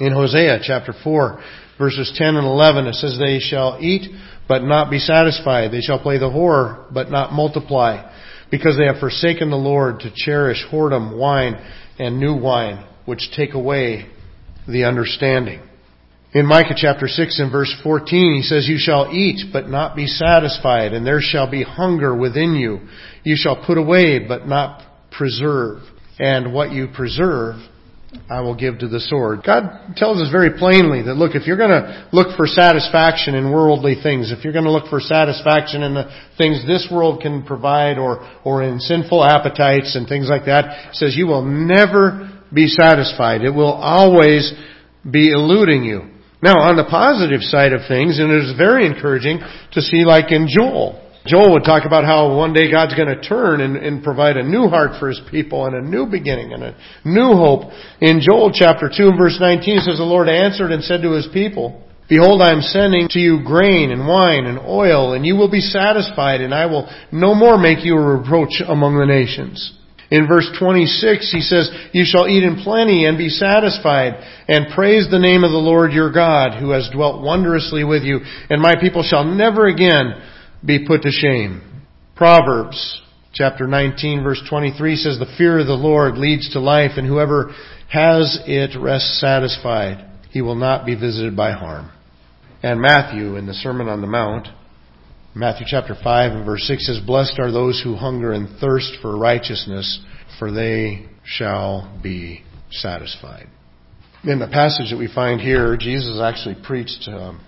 In 0.00 0.12
Hosea 0.12 0.60
chapter 0.62 0.94
4, 1.04 1.42
verses 1.78 2.10
10 2.16 2.36
and 2.36 2.46
11, 2.46 2.86
it 2.86 2.94
says, 2.94 3.18
They 3.18 3.38
shall 3.38 3.76
eat, 3.80 4.10
but 4.48 4.62
not 4.62 4.90
be 4.90 4.98
satisfied. 4.98 5.70
They 5.70 5.82
shall 5.82 6.00
play 6.00 6.16
the 6.16 6.30
whore, 6.30 6.86
but 6.90 7.10
not 7.10 7.34
multiply. 7.34 8.10
Because 8.50 8.78
they 8.78 8.86
have 8.86 8.98
forsaken 8.98 9.50
the 9.50 9.56
Lord 9.56 10.00
to 10.00 10.10
cherish 10.14 10.64
whoredom, 10.72 11.18
wine, 11.18 11.54
and 11.98 12.18
new 12.18 12.34
wine, 12.34 12.82
which 13.04 13.30
take 13.36 13.52
away 13.52 14.06
the 14.66 14.84
understanding. 14.84 15.60
In 16.32 16.46
Micah 16.46 16.74
chapter 16.76 17.06
6 17.06 17.38
and 17.38 17.52
verse 17.52 17.74
14, 17.82 18.36
he 18.36 18.42
says, 18.42 18.66
You 18.66 18.78
shall 18.78 19.12
eat, 19.12 19.52
but 19.52 19.68
not 19.68 19.96
be 19.96 20.06
satisfied, 20.06 20.94
and 20.94 21.06
there 21.06 21.20
shall 21.20 21.50
be 21.50 21.62
hunger 21.62 22.16
within 22.16 22.54
you. 22.54 22.80
You 23.22 23.36
shall 23.36 23.66
put 23.66 23.76
away, 23.76 24.26
but 24.26 24.48
not 24.48 24.82
preserve. 25.10 25.82
And 26.18 26.54
what 26.54 26.72
you 26.72 26.88
preserve, 26.94 27.56
I 28.28 28.40
will 28.40 28.56
give 28.56 28.80
to 28.80 28.88
the 28.88 28.98
sword. 28.98 29.42
God 29.46 29.94
tells 29.96 30.20
us 30.20 30.32
very 30.32 30.58
plainly 30.58 31.02
that 31.02 31.14
look, 31.14 31.36
if 31.36 31.46
you're 31.46 31.56
going 31.56 31.70
to 31.70 32.08
look 32.12 32.36
for 32.36 32.46
satisfaction 32.46 33.36
in 33.36 33.52
worldly 33.52 33.94
things, 34.02 34.32
if 34.32 34.42
you're 34.42 34.52
going 34.52 34.64
to 34.64 34.72
look 34.72 34.90
for 34.90 34.98
satisfaction 34.98 35.82
in 35.82 35.94
the 35.94 36.10
things 36.36 36.66
this 36.66 36.88
world 36.90 37.20
can 37.20 37.44
provide 37.44 37.98
or, 37.98 38.28
or 38.44 38.64
in 38.64 38.80
sinful 38.80 39.24
appetites 39.24 39.94
and 39.94 40.08
things 40.08 40.28
like 40.28 40.46
that, 40.46 40.94
says 40.94 41.14
you 41.16 41.28
will 41.28 41.44
never 41.44 42.42
be 42.52 42.66
satisfied. 42.66 43.42
It 43.42 43.54
will 43.54 43.72
always 43.72 44.52
be 45.08 45.30
eluding 45.30 45.84
you. 45.84 46.10
Now, 46.42 46.58
on 46.58 46.76
the 46.76 46.88
positive 46.90 47.42
side 47.42 47.72
of 47.72 47.82
things, 47.86 48.18
and 48.18 48.32
it 48.32 48.42
is 48.42 48.56
very 48.56 48.86
encouraging 48.86 49.38
to 49.72 49.80
see 49.80 50.04
like 50.04 50.32
in 50.32 50.48
Joel, 50.48 50.99
Joel 51.26 51.52
would 51.52 51.64
talk 51.64 51.84
about 51.84 52.04
how 52.04 52.34
one 52.34 52.54
day 52.54 52.70
God's 52.70 52.94
going 52.94 53.08
to 53.08 53.20
turn 53.20 53.60
and, 53.60 53.76
and, 53.76 54.02
provide 54.02 54.38
a 54.38 54.42
new 54.42 54.68
heart 54.68 54.98
for 54.98 55.08
His 55.08 55.20
people 55.30 55.66
and 55.66 55.74
a 55.76 55.82
new 55.82 56.06
beginning 56.06 56.52
and 56.52 56.62
a 56.62 56.76
new 57.04 57.34
hope. 57.34 57.70
In 58.00 58.20
Joel 58.20 58.52
chapter 58.54 58.88
2 58.88 59.08
and 59.10 59.18
verse 59.18 59.36
19 59.38 59.78
it 59.78 59.80
says, 59.82 59.98
The 59.98 60.04
Lord 60.04 60.28
answered 60.28 60.72
and 60.72 60.82
said 60.82 61.02
to 61.02 61.12
His 61.12 61.28
people, 61.32 61.82
Behold, 62.08 62.40
I 62.42 62.52
am 62.52 62.62
sending 62.62 63.06
to 63.10 63.20
you 63.20 63.44
grain 63.44 63.92
and 63.92 64.08
wine 64.08 64.46
and 64.46 64.58
oil, 64.58 65.12
and 65.12 65.24
you 65.24 65.36
will 65.36 65.50
be 65.50 65.60
satisfied, 65.60 66.40
and 66.40 66.54
I 66.54 66.66
will 66.66 66.90
no 67.12 67.34
more 67.34 67.58
make 67.58 67.84
you 67.84 67.96
a 67.96 68.18
reproach 68.18 68.62
among 68.66 68.98
the 68.98 69.06
nations. 69.06 69.76
In 70.10 70.26
verse 70.26 70.50
26, 70.58 71.30
he 71.30 71.40
says, 71.40 71.70
You 71.92 72.04
shall 72.04 72.26
eat 72.26 72.42
in 72.42 72.64
plenty 72.64 73.04
and 73.04 73.16
be 73.16 73.28
satisfied, 73.28 74.14
and 74.48 74.74
praise 74.74 75.08
the 75.08 75.20
name 75.20 75.44
of 75.44 75.52
the 75.52 75.58
Lord 75.58 75.92
your 75.92 76.10
God, 76.10 76.58
who 76.58 76.70
has 76.70 76.90
dwelt 76.92 77.22
wondrously 77.22 77.84
with 77.84 78.02
you, 78.02 78.18
and 78.48 78.60
my 78.60 78.74
people 78.80 79.04
shall 79.04 79.24
never 79.24 79.68
again 79.68 80.20
be 80.64 80.86
put 80.86 81.02
to 81.02 81.10
shame. 81.10 81.62
Proverbs 82.16 83.02
chapter 83.32 83.66
19 83.66 84.22
verse 84.22 84.42
23 84.48 84.96
says, 84.96 85.18
The 85.18 85.34
fear 85.38 85.58
of 85.60 85.66
the 85.66 85.72
Lord 85.72 86.18
leads 86.18 86.50
to 86.52 86.60
life, 86.60 86.92
and 86.96 87.06
whoever 87.06 87.54
has 87.88 88.38
it 88.46 88.78
rests 88.78 89.20
satisfied. 89.20 90.06
He 90.30 90.42
will 90.42 90.54
not 90.54 90.86
be 90.86 90.94
visited 90.94 91.36
by 91.36 91.52
harm. 91.52 91.90
and 92.62 92.80
Matthew 92.80 93.36
in 93.36 93.46
the 93.46 93.54
Sermon 93.54 93.88
on 93.88 94.00
the 94.00 94.06
Mount. 94.06 94.48
Matthew 95.34 95.66
chapter 95.68 95.94
5 95.94 96.32
and 96.32 96.44
verse 96.44 96.62
6 96.66 96.86
says, 96.86 97.00
Blessed 97.06 97.38
are 97.38 97.50
those 97.50 97.80
who 97.82 97.94
hunger 97.94 98.32
and 98.32 98.58
thirst 98.58 98.92
for 99.00 99.16
righteousness, 99.16 100.00
for 100.38 100.52
they 100.52 101.06
shall 101.24 101.98
be 102.02 102.42
satisfied. 102.70 103.46
In 104.24 104.38
the 104.40 104.48
passage 104.48 104.90
that 104.90 104.98
we 104.98 105.06
find 105.12 105.40
here, 105.40 105.76
Jesus 105.76 106.20
actually 106.20 106.56
preached, 106.62 107.08
um, 107.08 107.40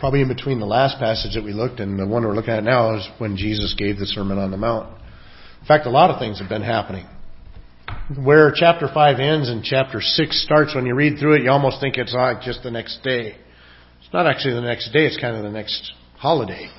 probably 0.00 0.22
in 0.22 0.28
between 0.28 0.58
the 0.58 0.66
last 0.66 0.98
passage 0.98 1.34
that 1.34 1.44
we 1.44 1.52
looked 1.52 1.78
and 1.78 1.98
the 1.98 2.06
one 2.06 2.24
we're 2.24 2.34
looking 2.34 2.54
at 2.54 2.64
now 2.64 2.96
is 2.96 3.06
when 3.18 3.36
Jesus 3.36 3.74
gave 3.76 3.98
the 3.98 4.06
Sermon 4.06 4.38
on 4.38 4.50
the 4.50 4.56
Mount. 4.56 4.88
In 5.60 5.66
fact, 5.66 5.86
a 5.86 5.90
lot 5.90 6.10
of 6.10 6.18
things 6.18 6.40
have 6.40 6.48
been 6.48 6.62
happening. 6.62 7.06
Where 8.24 8.50
chapter 8.54 8.88
5 8.92 9.20
ends 9.20 9.50
and 9.50 9.62
chapter 9.62 10.00
6 10.00 10.42
starts, 10.42 10.74
when 10.74 10.86
you 10.86 10.94
read 10.94 11.18
through 11.20 11.34
it, 11.34 11.42
you 11.42 11.50
almost 11.50 11.80
think 11.80 11.98
it's 11.98 12.14
like 12.14 12.40
just 12.40 12.62
the 12.62 12.70
next 12.70 13.02
day. 13.02 13.36
It's 14.00 14.12
not 14.12 14.26
actually 14.26 14.54
the 14.54 14.62
next 14.62 14.90
day, 14.90 15.04
it's 15.04 15.20
kind 15.20 15.36
of 15.36 15.42
the 15.42 15.50
next 15.50 15.92
holiday. 16.16 16.70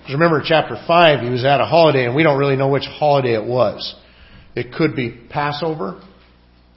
Because 0.00 0.14
remember, 0.14 0.42
chapter 0.44 0.82
5, 0.86 1.20
he 1.20 1.30
was 1.30 1.44
at 1.44 1.60
a 1.60 1.66
holiday, 1.66 2.06
and 2.06 2.16
we 2.16 2.22
don't 2.22 2.38
really 2.38 2.56
know 2.56 2.70
which 2.70 2.84
holiday 2.84 3.34
it 3.34 3.44
was. 3.44 3.94
It 4.56 4.72
could 4.72 4.96
be 4.96 5.10
Passover, 5.28 6.02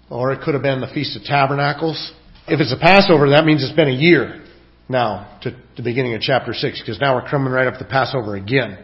or 0.09 0.33
it 0.33 0.41
could 0.41 0.53
have 0.53 0.63
been 0.63 0.81
the 0.81 0.87
Feast 0.93 1.15
of 1.15 1.23
Tabernacles. 1.23 2.11
If 2.47 2.59
it's 2.59 2.73
a 2.73 2.79
Passover, 2.79 3.29
that 3.29 3.45
means 3.45 3.63
it's 3.63 3.75
been 3.75 3.89
a 3.89 3.91
year 3.91 4.43
now 4.89 5.39
to 5.43 5.55
the 5.75 5.83
beginning 5.83 6.15
of 6.15 6.21
chapter 6.21 6.53
6, 6.53 6.81
because 6.81 6.99
now 6.99 7.15
we're 7.15 7.29
coming 7.29 7.51
right 7.51 7.67
up 7.67 7.79
to 7.79 7.85
Passover 7.85 8.35
again. 8.35 8.77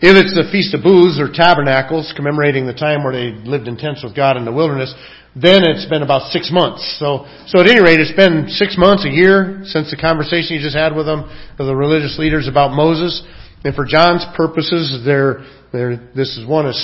If 0.00 0.14
it's 0.14 0.34
the 0.34 0.48
Feast 0.52 0.74
of 0.74 0.82
Booths 0.82 1.18
or 1.18 1.26
Tabernacles, 1.32 2.14
commemorating 2.14 2.66
the 2.66 2.74
time 2.74 3.02
where 3.02 3.12
they 3.12 3.34
lived 3.34 3.66
in 3.66 3.76
tents 3.76 4.04
with 4.04 4.14
God 4.14 4.36
in 4.36 4.44
the 4.44 4.52
wilderness, 4.52 4.94
then 5.34 5.66
it's 5.66 5.86
been 5.86 6.02
about 6.02 6.30
six 6.30 6.50
months. 6.52 6.82
So, 6.98 7.26
so 7.46 7.60
at 7.60 7.66
any 7.66 7.82
rate, 7.82 8.00
it's 8.00 8.14
been 8.14 8.48
six 8.48 8.78
months, 8.78 9.04
a 9.04 9.10
year, 9.10 9.60
since 9.64 9.90
the 9.90 9.98
conversation 9.98 10.56
you 10.56 10.62
just 10.62 10.76
had 10.76 10.94
with 10.94 11.06
them, 11.06 11.26
the 11.58 11.74
religious 11.74 12.18
leaders 12.18 12.46
about 12.46 12.70
Moses. 12.70 13.22
And 13.64 13.74
for 13.74 13.84
John's 13.84 14.24
purposes, 14.36 15.02
they're, 15.04 15.44
they're, 15.72 15.98
this 16.14 16.38
is 16.38 16.46
one 16.46 16.66
is 16.66 16.78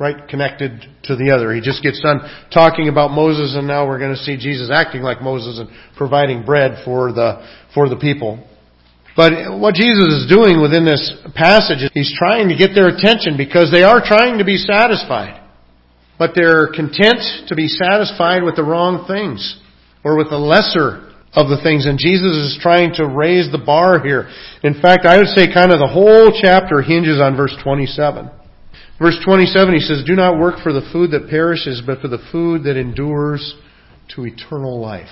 right 0.00 0.28
connected 0.28 0.84
to 1.04 1.16
the 1.16 1.32
other. 1.34 1.52
He 1.52 1.60
just 1.60 1.82
gets 1.82 2.00
done 2.00 2.20
talking 2.52 2.88
about 2.88 3.10
Moses 3.10 3.56
and 3.56 3.66
now 3.66 3.86
we're 3.86 3.98
going 3.98 4.14
to 4.14 4.22
see 4.22 4.36
Jesus 4.36 4.70
acting 4.72 5.02
like 5.02 5.20
Moses 5.20 5.58
and 5.58 5.68
providing 5.96 6.44
bread 6.44 6.82
for 6.84 7.12
the, 7.12 7.46
for 7.74 7.88
the 7.88 7.96
people. 7.96 8.46
But 9.16 9.58
what 9.58 9.74
Jesus 9.74 10.24
is 10.24 10.28
doing 10.28 10.60
within 10.60 10.84
this 10.84 11.00
passage 11.34 11.80
is 11.80 11.90
he's 11.94 12.14
trying 12.18 12.48
to 12.48 12.56
get 12.56 12.74
their 12.74 12.88
attention 12.88 13.36
because 13.36 13.72
they 13.72 13.82
are 13.82 14.04
trying 14.04 14.38
to 14.38 14.44
be 14.44 14.56
satisfied. 14.56 15.42
But 16.18 16.32
they're 16.34 16.68
content 16.68 17.48
to 17.48 17.54
be 17.54 17.68
satisfied 17.68 18.42
with 18.42 18.56
the 18.56 18.64
wrong 18.64 19.04
things 19.08 19.60
or 20.04 20.16
with 20.16 20.28
the 20.28 20.40
lesser 20.40 21.12
of 21.32 21.48
the 21.48 21.60
things. 21.62 21.84
And 21.84 21.98
Jesus 21.98 22.32
is 22.32 22.58
trying 22.60 22.94
to 22.96 23.08
raise 23.08 23.52
the 23.52 23.60
bar 23.60 24.04
here. 24.04 24.28
In 24.62 24.80
fact, 24.80 25.04
I 25.04 25.16
would 25.18 25.28
say 25.28 25.52
kind 25.52 25.72
of 25.72 25.80
the 25.80 25.88
whole 25.88 26.32
chapter 26.32 26.80
hinges 26.80 27.20
on 27.20 27.36
verse 27.36 27.56
27. 27.62 28.30
Verse 28.98 29.18
27, 29.24 29.74
he 29.74 29.80
says, 29.80 30.04
Do 30.06 30.14
not 30.14 30.38
work 30.38 30.62
for 30.62 30.72
the 30.72 30.88
food 30.92 31.10
that 31.10 31.28
perishes, 31.28 31.82
but 31.84 32.00
for 32.00 32.08
the 32.08 32.24
food 32.32 32.64
that 32.64 32.78
endures 32.78 33.54
to 34.14 34.24
eternal 34.24 34.80
life. 34.80 35.08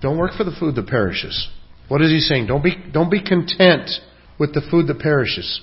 Don't 0.00 0.18
work 0.18 0.34
for 0.36 0.44
the 0.44 0.56
food 0.58 0.76
that 0.76 0.86
perishes. 0.86 1.48
What 1.88 2.02
is 2.02 2.10
he 2.10 2.20
saying? 2.20 2.46
Don't 2.46 2.62
be, 2.62 2.76
don't 2.92 3.10
be 3.10 3.22
content 3.22 3.90
with 4.38 4.54
the 4.54 4.62
food 4.70 4.86
that 4.86 5.00
perishes. 5.00 5.60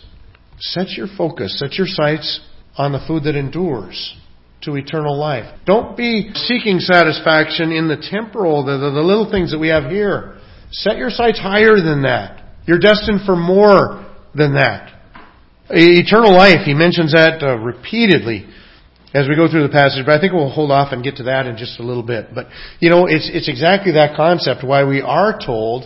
Set 0.59 0.89
your 0.91 1.07
focus, 1.17 1.57
set 1.59 1.73
your 1.73 1.87
sights 1.87 2.41
on 2.77 2.91
the 2.91 3.03
food 3.07 3.23
that 3.23 3.35
endures 3.35 4.15
to 4.61 4.75
eternal 4.75 5.17
life. 5.17 5.45
Don't 5.65 5.95
be 5.95 6.31
seeking 6.33 6.79
satisfaction 6.79 7.71
in 7.71 7.87
the 7.87 7.97
temporal, 8.09 8.65
the, 8.65 8.77
the, 8.77 8.91
the 8.91 9.01
little 9.01 9.29
things 9.29 9.51
that 9.51 9.59
we 9.59 9.69
have 9.69 9.89
here. 9.89 10.39
Set 10.71 10.97
your 10.97 11.09
sights 11.09 11.39
higher 11.39 11.75
than 11.75 12.01
that. 12.01 12.43
You're 12.65 12.79
destined 12.79 13.21
for 13.25 13.35
more 13.35 14.05
than 14.33 14.55
that. 14.55 14.94
Eternal 15.69 16.33
life, 16.33 16.65
he 16.65 16.73
mentions 16.73 17.13
that 17.13 17.41
uh, 17.41 17.57
repeatedly 17.57 18.45
as 19.15 19.29
we 19.29 19.35
go 19.35 19.49
through 19.49 19.63
the 19.63 19.71
passage, 19.71 20.05
but 20.05 20.13
I 20.13 20.19
think 20.19 20.33
we'll 20.33 20.49
hold 20.49 20.71
off 20.71 20.91
and 20.91 21.01
get 21.01 21.15
to 21.17 21.23
that 21.23 21.47
in 21.47 21.55
just 21.55 21.79
a 21.79 21.83
little 21.83 22.03
bit. 22.03 22.35
But, 22.35 22.47
you 22.81 22.89
know, 22.89 23.07
it's, 23.07 23.29
it's 23.33 23.47
exactly 23.47 23.93
that 23.93 24.15
concept 24.17 24.63
why 24.63 24.83
we 24.83 25.01
are 25.01 25.39
told 25.39 25.85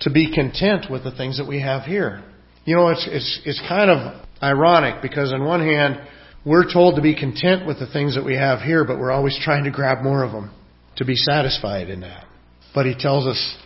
to 0.00 0.10
be 0.10 0.30
content 0.32 0.90
with 0.90 1.02
the 1.02 1.10
things 1.10 1.38
that 1.38 1.48
we 1.48 1.60
have 1.62 1.84
here. 1.84 2.22
You 2.66 2.76
know, 2.76 2.88
it's, 2.88 3.08
it's, 3.10 3.40
it's 3.46 3.62
kind 3.66 3.90
of 3.90 4.26
ironic 4.42 5.00
because 5.00 5.32
on 5.32 5.42
one 5.44 5.60
hand, 5.60 6.06
we're 6.44 6.70
told 6.70 6.96
to 6.96 7.02
be 7.02 7.14
content 7.18 7.66
with 7.66 7.78
the 7.78 7.86
things 7.86 8.14
that 8.14 8.24
we 8.24 8.34
have 8.34 8.60
here, 8.60 8.84
but 8.84 8.98
we're 8.98 9.10
always 9.10 9.38
trying 9.42 9.64
to 9.64 9.70
grab 9.70 10.02
more 10.02 10.22
of 10.22 10.32
them, 10.32 10.50
to 10.96 11.04
be 11.06 11.16
satisfied 11.16 11.88
in 11.88 12.00
that. 12.00 12.26
But 12.74 12.86
he 12.86 12.94
tells 12.94 13.26
us 13.26 13.56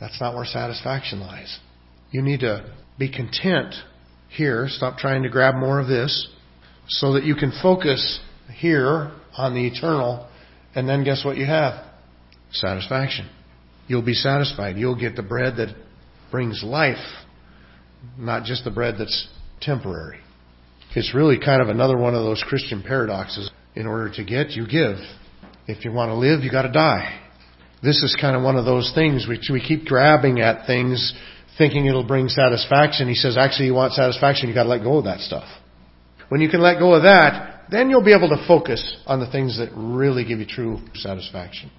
that's 0.00 0.20
not 0.20 0.34
where 0.34 0.44
satisfaction 0.44 1.20
lies. 1.20 1.58
You 2.10 2.20
need 2.20 2.40
to 2.40 2.70
be 2.98 3.10
content 3.10 3.74
here, 4.34 4.66
stop 4.68 4.98
trying 4.98 5.22
to 5.22 5.28
grab 5.28 5.54
more 5.54 5.80
of 5.80 5.86
this, 5.86 6.28
so 6.88 7.14
that 7.14 7.24
you 7.24 7.34
can 7.34 7.52
focus 7.62 8.20
here 8.56 9.12
on 9.36 9.54
the 9.54 9.66
eternal, 9.66 10.28
and 10.74 10.88
then 10.88 11.04
guess 11.04 11.24
what 11.24 11.36
you 11.36 11.46
have? 11.46 11.84
Satisfaction. 12.52 13.28
You'll 13.86 14.02
be 14.02 14.14
satisfied. 14.14 14.76
You'll 14.76 14.98
get 14.98 15.16
the 15.16 15.22
bread 15.22 15.56
that 15.56 15.74
brings 16.30 16.62
life, 16.62 17.04
not 18.18 18.44
just 18.44 18.64
the 18.64 18.70
bread 18.70 18.96
that's 18.98 19.28
temporary. 19.60 20.18
It's 20.94 21.14
really 21.14 21.38
kind 21.38 21.60
of 21.60 21.68
another 21.68 21.96
one 21.96 22.14
of 22.14 22.22
those 22.22 22.42
Christian 22.46 22.82
paradoxes. 22.82 23.50
In 23.74 23.86
order 23.86 24.10
to 24.14 24.24
get, 24.24 24.50
you 24.50 24.66
give. 24.68 24.96
If 25.66 25.84
you 25.84 25.90
want 25.90 26.10
to 26.10 26.14
live, 26.14 26.44
you 26.44 26.50
got 26.50 26.62
to 26.62 26.72
die. 26.72 27.20
This 27.82 28.02
is 28.02 28.16
kind 28.20 28.36
of 28.36 28.42
one 28.42 28.56
of 28.56 28.64
those 28.64 28.92
things 28.94 29.26
which 29.28 29.50
we 29.52 29.60
keep 29.60 29.84
grabbing 29.84 30.40
at 30.40 30.66
things 30.66 31.12
thinking 31.58 31.86
it'll 31.86 32.06
bring 32.06 32.28
satisfaction. 32.28 33.08
He 33.08 33.14
says, 33.14 33.36
actually, 33.36 33.66
you 33.66 33.74
want 33.74 33.92
satisfaction, 33.92 34.48
you 34.48 34.54
got 34.54 34.64
to 34.64 34.68
let 34.68 34.82
go 34.82 34.98
of 34.98 35.04
that 35.04 35.20
stuff. 35.20 35.48
When 36.28 36.40
you 36.40 36.48
can 36.48 36.60
let 36.60 36.78
go 36.78 36.94
of 36.94 37.02
that, 37.02 37.66
then 37.70 37.90
you'll 37.90 38.04
be 38.04 38.14
able 38.14 38.28
to 38.30 38.44
focus 38.46 38.96
on 39.06 39.20
the 39.20 39.30
things 39.30 39.58
that 39.58 39.70
really 39.74 40.24
give 40.24 40.38
you 40.38 40.46
true 40.46 40.78
satisfaction. 40.94 41.70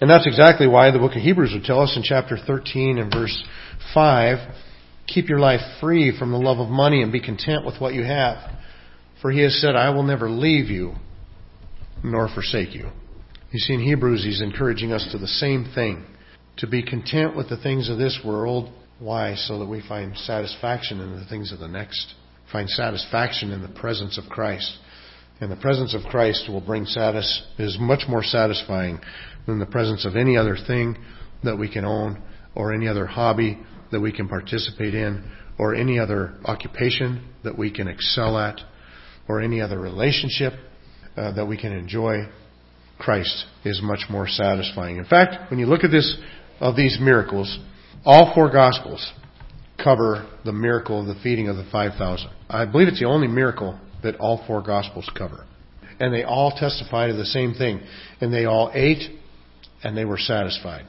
And 0.00 0.08
that's 0.08 0.26
exactly 0.26 0.66
why 0.66 0.90
the 0.90 0.98
book 0.98 1.12
of 1.12 1.22
Hebrews 1.22 1.52
would 1.52 1.64
tell 1.64 1.80
us 1.80 1.94
in 1.96 2.02
chapter 2.02 2.38
13 2.38 2.98
and 2.98 3.12
verse 3.12 3.44
5, 3.92 4.54
keep 5.06 5.28
your 5.28 5.38
life 5.38 5.60
free 5.80 6.16
from 6.18 6.30
the 6.30 6.38
love 6.38 6.58
of 6.58 6.68
money 6.68 7.02
and 7.02 7.12
be 7.12 7.20
content 7.20 7.66
with 7.66 7.80
what 7.80 7.92
you 7.92 8.04
have. 8.04 8.38
For 9.20 9.30
he 9.30 9.42
has 9.42 9.60
said, 9.60 9.76
I 9.76 9.90
will 9.90 10.02
never 10.02 10.30
leave 10.30 10.70
you 10.70 10.94
nor 12.02 12.28
forsake 12.32 12.74
you. 12.74 12.88
You 13.50 13.58
see, 13.58 13.74
in 13.74 13.80
Hebrews, 13.80 14.24
he's 14.24 14.40
encouraging 14.40 14.92
us 14.92 15.06
to 15.12 15.18
the 15.18 15.26
same 15.26 15.70
thing. 15.74 16.04
To 16.58 16.66
be 16.66 16.82
content 16.82 17.36
with 17.36 17.48
the 17.48 17.56
things 17.56 17.90
of 17.90 17.98
this 17.98 18.20
world. 18.24 18.72
Why? 19.00 19.34
So 19.34 19.58
that 19.58 19.66
we 19.66 19.80
find 19.80 20.16
satisfaction 20.16 21.00
in 21.00 21.18
the 21.18 21.24
things 21.24 21.52
of 21.52 21.58
the 21.58 21.68
next. 21.68 22.14
Find 22.52 22.68
satisfaction 22.68 23.50
in 23.50 23.62
the 23.62 23.68
presence 23.68 24.18
of 24.18 24.28
Christ. 24.28 24.78
And 25.40 25.50
the 25.50 25.56
presence 25.56 25.94
of 25.94 26.02
Christ 26.02 26.50
will 26.50 26.60
bring 26.60 26.84
satis- 26.84 27.42
is 27.58 27.78
much 27.80 28.06
more 28.08 28.22
satisfying 28.22 29.00
than 29.46 29.58
the 29.58 29.66
presence 29.66 30.04
of 30.04 30.16
any 30.16 30.36
other 30.36 30.54
thing 30.54 30.98
that 31.42 31.58
we 31.58 31.68
can 31.68 31.86
own 31.86 32.22
or 32.54 32.74
any 32.74 32.88
other 32.88 33.06
hobby 33.06 33.58
that 33.90 34.00
we 34.00 34.12
can 34.12 34.28
participate 34.28 34.94
in 34.94 35.24
or 35.58 35.74
any 35.74 35.98
other 35.98 36.34
occupation 36.44 37.24
that 37.42 37.56
we 37.56 37.70
can 37.70 37.88
excel 37.88 38.36
at 38.38 38.60
or 39.28 39.40
any 39.40 39.62
other 39.62 39.78
relationship 39.78 40.52
uh, 41.16 41.32
that 41.32 41.46
we 41.46 41.56
can 41.56 41.72
enjoy. 41.72 42.28
Christ 42.98 43.46
is 43.64 43.80
much 43.82 44.10
more 44.10 44.28
satisfying. 44.28 44.98
In 44.98 45.06
fact, 45.06 45.50
when 45.50 45.58
you 45.58 45.64
look 45.64 45.84
at 45.84 45.90
this 45.90 46.18
of 46.60 46.76
these 46.76 46.98
miracles, 47.00 47.58
all 48.04 48.32
four 48.34 48.50
gospels 48.50 49.12
cover 49.82 50.28
the 50.44 50.52
miracle 50.52 51.00
of 51.00 51.06
the 51.06 51.20
feeding 51.22 51.48
of 51.48 51.56
the 51.56 51.66
5,000. 51.70 52.30
I 52.48 52.64
believe 52.64 52.88
it's 52.88 53.00
the 53.00 53.06
only 53.06 53.28
miracle 53.28 53.78
that 54.02 54.16
all 54.16 54.44
four 54.46 54.62
gospels 54.62 55.10
cover. 55.16 55.46
And 55.98 56.12
they 56.14 56.24
all 56.24 56.50
testify 56.50 57.08
to 57.08 57.12
the 57.14 57.26
same 57.26 57.54
thing. 57.54 57.80
And 58.20 58.32
they 58.32 58.46
all 58.46 58.70
ate 58.74 59.10
and 59.82 59.96
they 59.96 60.04
were 60.04 60.18
satisfied. 60.18 60.86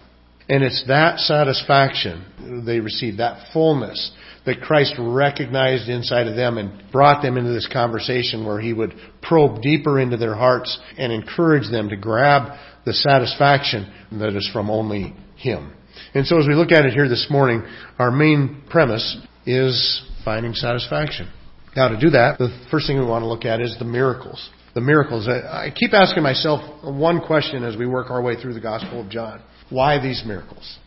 And 0.49 0.63
it's 0.63 0.83
that 0.87 1.19
satisfaction 1.19 2.63
they 2.65 2.79
received, 2.79 3.19
that 3.19 3.53
fullness 3.53 4.11
that 4.45 4.61
Christ 4.61 4.95
recognized 4.97 5.87
inside 5.87 6.27
of 6.27 6.35
them 6.35 6.57
and 6.57 6.91
brought 6.91 7.21
them 7.21 7.37
into 7.37 7.51
this 7.51 7.69
conversation 7.71 8.45
where 8.45 8.59
he 8.59 8.73
would 8.73 8.93
probe 9.21 9.61
deeper 9.61 9.99
into 9.99 10.17
their 10.17 10.35
hearts 10.35 10.79
and 10.97 11.13
encourage 11.13 11.69
them 11.69 11.89
to 11.89 11.95
grab 11.95 12.57
the 12.85 12.93
satisfaction 12.93 13.91
that 14.13 14.35
is 14.35 14.49
from 14.51 14.69
only 14.69 15.13
him. 15.35 15.73
And 16.13 16.25
so 16.25 16.39
as 16.39 16.47
we 16.47 16.55
look 16.55 16.71
at 16.71 16.85
it 16.85 16.93
here 16.93 17.07
this 17.07 17.27
morning, 17.29 17.63
our 17.99 18.11
main 18.11 18.63
premise 18.69 19.17
is 19.45 20.03
finding 20.23 20.53
satisfaction. 20.53 21.29
Now 21.75 21.87
to 21.87 21.99
do 21.99 22.09
that, 22.11 22.37
the 22.37 22.49
first 22.69 22.87
thing 22.87 22.99
we 22.99 23.05
want 23.05 23.23
to 23.23 23.27
look 23.27 23.45
at 23.45 23.61
is 23.61 23.75
the 23.79 23.85
miracles. 23.85 24.49
The 24.73 24.81
miracles. 24.81 25.27
I 25.27 25.69
keep 25.75 25.93
asking 25.93 26.23
myself 26.23 26.61
one 26.83 27.19
question 27.21 27.63
as 27.63 27.75
we 27.75 27.85
work 27.85 28.09
our 28.09 28.21
way 28.21 28.41
through 28.41 28.53
the 28.53 28.61
Gospel 28.61 29.01
of 29.01 29.09
John. 29.09 29.41
Why 29.69 30.01
these 30.01 30.23
miracles? 30.25 30.77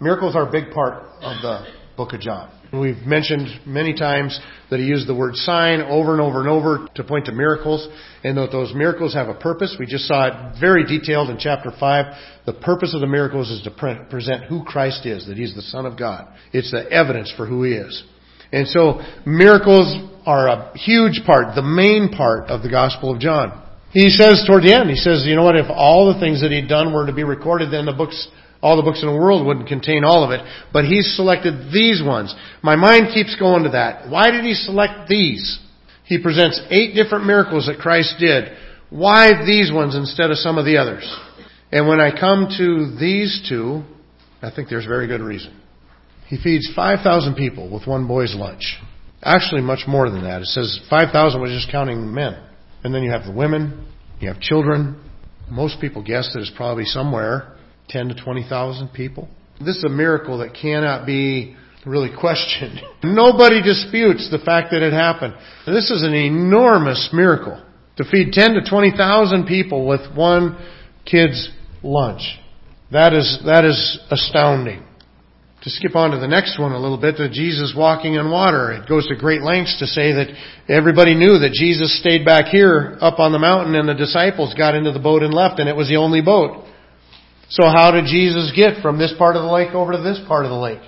Miracles 0.00 0.36
are 0.36 0.48
a 0.48 0.50
big 0.50 0.70
part 0.70 1.04
of 1.20 1.42
the 1.42 1.66
book 1.98 2.12
of 2.12 2.20
John. 2.20 2.48
We've 2.72 3.04
mentioned 3.04 3.48
many 3.66 3.92
times 3.92 4.38
that 4.70 4.78
he 4.78 4.86
used 4.86 5.08
the 5.08 5.14
word 5.14 5.34
sign 5.34 5.80
over 5.80 6.12
and 6.12 6.20
over 6.20 6.38
and 6.38 6.48
over 6.48 6.86
to 6.94 7.02
point 7.02 7.26
to 7.26 7.32
miracles, 7.32 7.88
and 8.22 8.38
that 8.38 8.52
those 8.52 8.72
miracles 8.72 9.14
have 9.14 9.28
a 9.28 9.34
purpose. 9.34 9.76
We 9.80 9.84
just 9.84 10.06
saw 10.06 10.28
it 10.28 10.60
very 10.60 10.84
detailed 10.84 11.28
in 11.28 11.38
chapter 11.38 11.72
5. 11.78 12.04
The 12.46 12.52
purpose 12.52 12.94
of 12.94 13.00
the 13.00 13.08
miracles 13.08 13.50
is 13.50 13.62
to 13.62 13.72
pre- 13.72 13.98
present 14.08 14.44
who 14.44 14.64
Christ 14.64 15.06
is, 15.06 15.26
that 15.26 15.36
he's 15.36 15.56
the 15.56 15.62
Son 15.62 15.86
of 15.86 15.98
God. 15.98 16.28
It's 16.52 16.70
the 16.70 16.88
evidence 16.90 17.34
for 17.36 17.46
who 17.46 17.64
he 17.64 17.72
is. 17.72 18.04
And 18.52 18.68
so 18.68 19.00
miracles 19.26 20.10
are 20.24 20.46
a 20.46 20.78
huge 20.78 21.22
part, 21.26 21.56
the 21.56 21.62
main 21.62 22.10
part 22.16 22.48
of 22.48 22.62
the 22.62 22.70
Gospel 22.70 23.12
of 23.12 23.20
John. 23.20 23.64
He 23.90 24.10
says 24.10 24.44
toward 24.46 24.62
the 24.62 24.78
end, 24.78 24.88
he 24.88 24.96
says, 24.96 25.24
you 25.26 25.34
know 25.34 25.42
what, 25.42 25.56
if 25.56 25.66
all 25.68 26.12
the 26.12 26.20
things 26.20 26.42
that 26.42 26.52
he'd 26.52 26.68
done 26.68 26.92
were 26.92 27.06
to 27.06 27.12
be 27.12 27.24
recorded, 27.24 27.72
then 27.72 27.86
the 27.86 27.92
books 27.92 28.28
all 28.60 28.76
the 28.76 28.82
books 28.82 29.02
in 29.02 29.08
the 29.08 29.14
world 29.14 29.46
wouldn't 29.46 29.68
contain 29.68 30.04
all 30.04 30.24
of 30.24 30.30
it, 30.32 30.40
but 30.72 30.84
he's 30.84 31.14
selected 31.14 31.72
these 31.72 32.02
ones. 32.04 32.34
My 32.62 32.74
mind 32.74 33.08
keeps 33.14 33.36
going 33.36 33.64
to 33.64 33.70
that. 33.70 34.10
Why 34.10 34.30
did 34.30 34.44
he 34.44 34.54
select 34.54 35.08
these? 35.08 35.60
He 36.04 36.20
presents 36.20 36.60
eight 36.70 36.94
different 36.94 37.26
miracles 37.26 37.66
that 37.66 37.78
Christ 37.78 38.16
did. 38.18 38.50
Why 38.90 39.44
these 39.46 39.70
ones 39.72 39.94
instead 39.94 40.30
of 40.30 40.38
some 40.38 40.58
of 40.58 40.64
the 40.64 40.78
others? 40.78 41.04
And 41.70 41.86
when 41.86 42.00
I 42.00 42.18
come 42.18 42.48
to 42.56 42.96
these 42.98 43.46
two, 43.48 43.82
I 44.42 44.50
think 44.50 44.68
there's 44.68 44.86
very 44.86 45.06
good 45.06 45.20
reason. 45.20 45.54
He 46.26 46.38
feeds 46.42 46.68
5,000 46.74 47.36
people 47.36 47.70
with 47.70 47.86
one 47.86 48.08
boy's 48.08 48.34
lunch. 48.34 48.78
Actually, 49.22 49.62
much 49.62 49.84
more 49.86 50.10
than 50.10 50.24
that. 50.24 50.42
It 50.42 50.46
says 50.46 50.80
5,000 50.90 51.40
was 51.40 51.50
just 51.50 51.70
counting 51.70 52.12
men. 52.12 52.42
And 52.82 52.94
then 52.94 53.02
you 53.02 53.10
have 53.10 53.24
the 53.24 53.32
women, 53.32 53.86
you 54.20 54.28
have 54.28 54.40
children. 54.40 55.00
Most 55.50 55.80
people 55.80 56.02
guess 56.02 56.30
that 56.32 56.40
it's 56.40 56.52
probably 56.56 56.84
somewhere 56.84 57.57
10 57.88 58.08
to 58.08 58.14
20,000 58.14 58.88
people. 58.92 59.28
This 59.60 59.76
is 59.76 59.84
a 59.84 59.88
miracle 59.88 60.38
that 60.38 60.54
cannot 60.54 61.06
be 61.06 61.56
really 61.86 62.10
questioned. 62.14 62.80
Nobody 63.02 63.62
disputes 63.62 64.30
the 64.30 64.38
fact 64.38 64.68
that 64.72 64.82
it 64.82 64.92
happened. 64.92 65.34
This 65.66 65.90
is 65.90 66.02
an 66.02 66.14
enormous 66.14 67.10
miracle 67.12 67.62
to 67.96 68.04
feed 68.04 68.32
10 68.32 68.54
to 68.54 68.68
20,000 68.68 69.46
people 69.46 69.86
with 69.86 70.00
one 70.14 70.56
kid's 71.04 71.50
lunch. 71.82 72.38
That 72.92 73.12
is, 73.12 73.40
that 73.44 73.64
is 73.64 73.98
astounding. 74.10 74.84
To 75.62 75.70
skip 75.70 75.96
on 75.96 76.12
to 76.12 76.18
the 76.18 76.28
next 76.28 76.58
one 76.58 76.70
a 76.70 76.78
little 76.78 77.00
bit, 77.00 77.16
that 77.16 77.32
Jesus 77.32 77.74
walking 77.76 78.16
on 78.16 78.30
water. 78.30 78.70
It 78.72 78.88
goes 78.88 79.08
to 79.08 79.16
great 79.16 79.42
lengths 79.42 79.80
to 79.80 79.86
say 79.86 80.12
that 80.12 80.28
everybody 80.68 81.16
knew 81.16 81.40
that 81.40 81.50
Jesus 81.52 81.98
stayed 81.98 82.24
back 82.24 82.46
here 82.46 82.96
up 83.00 83.18
on 83.18 83.32
the 83.32 83.40
mountain 83.40 83.74
and 83.74 83.88
the 83.88 83.94
disciples 83.94 84.54
got 84.54 84.76
into 84.76 84.92
the 84.92 85.00
boat 85.00 85.24
and 85.24 85.34
left 85.34 85.58
and 85.58 85.68
it 85.68 85.74
was 85.74 85.88
the 85.88 85.96
only 85.96 86.22
boat. 86.22 86.64
So 87.50 87.64
how 87.66 87.90
did 87.90 88.04
Jesus 88.04 88.52
get 88.54 88.82
from 88.82 88.98
this 88.98 89.14
part 89.16 89.36
of 89.36 89.42
the 89.42 89.50
lake 89.50 89.74
over 89.74 89.92
to 89.92 90.02
this 90.02 90.20
part 90.28 90.44
of 90.44 90.50
the 90.50 90.58
lake? 90.58 90.82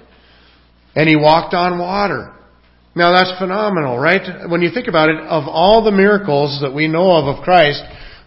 And 0.95 1.09
he 1.09 1.17
walked 1.17 1.55
on 1.55 1.79
water. 1.79 2.35
Now 2.95 3.13
that's 3.13 3.39
phenomenal, 3.39 3.99
right? 3.99 4.49
When 4.51 4.61
you 4.61 4.71
think 4.73 4.89
about 4.89 5.09
it, 5.09 5.17
of 5.21 5.45
all 5.47 5.85
the 5.85 5.93
miracles 5.93 6.61
that 6.63 6.75
we 6.75 6.89
know 6.89 7.13
of 7.13 7.37
of 7.37 7.45
Christ, 7.45 7.83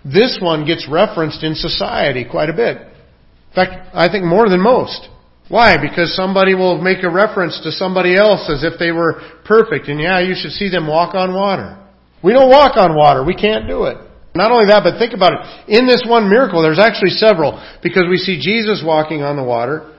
this 0.06 0.40
one 0.42 0.66
gets 0.66 0.88
referenced 0.90 1.44
in 1.44 1.56
society 1.56 2.26
quite 2.30 2.50
a 2.50 2.54
bit. 2.54 2.78
In 2.78 3.56
fact, 3.56 3.92
I 3.94 4.10
think 4.10 4.26
more 4.26 4.50
than 4.50 4.62
most. 4.62 5.10
Why? 5.50 5.76
Because 5.78 6.16
somebody 6.16 6.56
will 6.56 6.82
make 6.82 7.04
a 7.04 7.12
reference 7.12 7.60
to 7.64 7.72
somebody 7.72 8.16
else 8.16 8.50
as 8.50 8.64
if 8.64 8.80
they 8.80 8.92
were 8.92 9.22
perfect, 9.46 9.88
and 9.90 10.00
yeah, 10.00 10.20
you 10.22 10.34
should 10.36 10.52
see 10.52 10.70
them 10.70 10.88
walk 10.88 11.14
on 11.14 11.34
water. 11.34 11.78
We 12.24 12.32
don't 12.32 12.50
walk 12.50 12.78
on 12.78 12.96
water. 12.96 13.24
We 13.24 13.36
can't 13.36 13.68
do 13.68 13.84
it. 13.84 13.98
Not 14.36 14.52
only 14.52 14.66
that, 14.74 14.82
but 14.82 14.98
think 14.98 15.14
about 15.14 15.34
it. 15.34 15.42
In 15.70 15.86
this 15.86 16.04
one 16.08 16.30
miracle, 16.30 16.62
there's 16.62 16.80
actually 16.82 17.12
several, 17.12 17.62
because 17.84 18.10
we 18.10 18.18
see 18.18 18.42
Jesus 18.42 18.82
walking 18.84 19.22
on 19.22 19.38
the 19.38 19.44
water. 19.44 19.94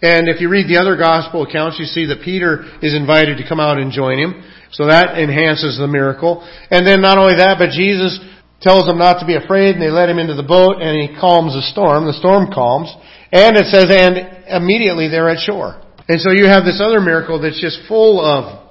And 0.00 0.28
if 0.28 0.40
you 0.40 0.48
read 0.48 0.70
the 0.70 0.80
other 0.80 0.96
gospel 0.96 1.42
accounts, 1.42 1.76
you 1.78 1.84
see 1.84 2.06
that 2.06 2.24
Peter 2.24 2.64
is 2.80 2.94
invited 2.94 3.36
to 3.38 3.48
come 3.48 3.60
out 3.60 3.78
and 3.78 3.92
join 3.92 4.16
him. 4.16 4.40
So 4.70 4.86
that 4.86 5.18
enhances 5.18 5.76
the 5.76 5.88
miracle. 5.88 6.46
And 6.70 6.86
then 6.86 7.02
not 7.02 7.18
only 7.18 7.36
that, 7.36 7.56
but 7.58 7.70
Jesus 7.76 8.20
tells 8.60 8.86
them 8.86 8.96
not 8.96 9.20
to 9.20 9.26
be 9.26 9.36
afraid, 9.36 9.74
and 9.76 9.82
they 9.82 9.90
let 9.90 10.08
him 10.08 10.18
into 10.18 10.34
the 10.34 10.46
boat, 10.46 10.80
and 10.80 10.96
he 10.96 11.18
calms 11.18 11.52
the 11.52 11.62
storm. 11.62 12.06
The 12.06 12.16
storm 12.16 12.48
calms. 12.52 12.88
And 13.32 13.56
it 13.56 13.66
says, 13.68 13.90
and 13.90 14.16
immediately 14.48 15.08
they're 15.08 15.28
at 15.28 15.44
shore. 15.44 15.82
And 16.08 16.20
so 16.20 16.30
you 16.32 16.46
have 16.46 16.64
this 16.64 16.80
other 16.80 17.00
miracle 17.00 17.40
that's 17.40 17.60
just 17.60 17.80
full 17.86 18.24
of 18.24 18.64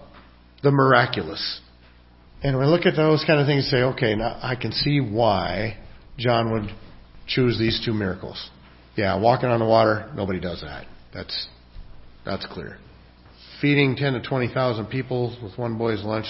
the 0.63 0.71
miraculous. 0.71 1.61
And 2.43 2.57
we 2.57 2.65
look 2.65 2.85
at 2.85 2.95
those 2.95 3.23
kind 3.25 3.39
of 3.39 3.47
things 3.47 3.63
and 3.63 3.71
say, 3.71 3.83
okay, 3.95 4.15
now 4.15 4.39
I 4.41 4.55
can 4.55 4.71
see 4.71 4.99
why 4.99 5.77
John 6.17 6.51
would 6.51 6.69
choose 7.27 7.57
these 7.57 7.81
two 7.83 7.93
miracles. 7.93 8.49
Yeah, 8.95 9.19
walking 9.19 9.49
on 9.49 9.59
the 9.59 9.65
water, 9.65 10.11
nobody 10.15 10.39
does 10.39 10.61
that. 10.61 10.85
That's 11.13 11.47
that's 12.25 12.45
clear. 12.47 12.77
Feeding 13.61 13.95
10 13.95 14.13
to 14.13 14.21
20,000 14.21 14.87
people 14.87 15.35
with 15.41 15.57
one 15.57 15.77
boy's 15.77 16.03
lunch, 16.03 16.25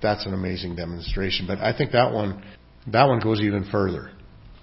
that's 0.00 0.24
an 0.26 0.32
amazing 0.32 0.76
demonstration. 0.76 1.46
But 1.46 1.58
I 1.58 1.76
think 1.76 1.92
that 1.92 2.12
one 2.12 2.42
that 2.86 3.04
one 3.04 3.20
goes 3.20 3.40
even 3.40 3.68
further. 3.70 4.10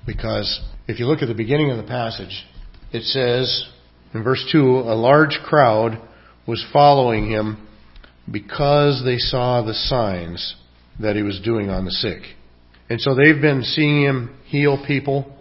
Because 0.06 0.62
if 0.88 1.00
you 1.00 1.06
look 1.06 1.22
at 1.22 1.28
the 1.28 1.36
beginning 1.36 1.72
of 1.72 1.78
the 1.78 1.84
passage, 1.84 2.46
it 2.92 3.04
says 3.04 3.70
in 4.14 4.24
verse 4.24 4.44
2, 4.52 4.60
a 4.60 4.96
large 4.96 5.40
crowd 5.46 6.02
was 6.48 6.66
following 6.74 7.30
him 7.30 7.68
because 8.30 9.04
they 9.06 9.18
saw 9.18 9.62
the 9.62 9.74
signs 9.74 10.56
that 11.00 11.16
he 11.16 11.24
was 11.24 11.40
doing 11.44 11.70
on 11.70 11.86
the 11.86 11.92
sick. 11.92 12.22
And 12.90 13.00
so 13.00 13.16
they've 13.16 13.42
been 13.42 13.64
seeing 13.64 14.04
him 14.04 14.36
heal 14.46 14.84
people. 14.86 15.38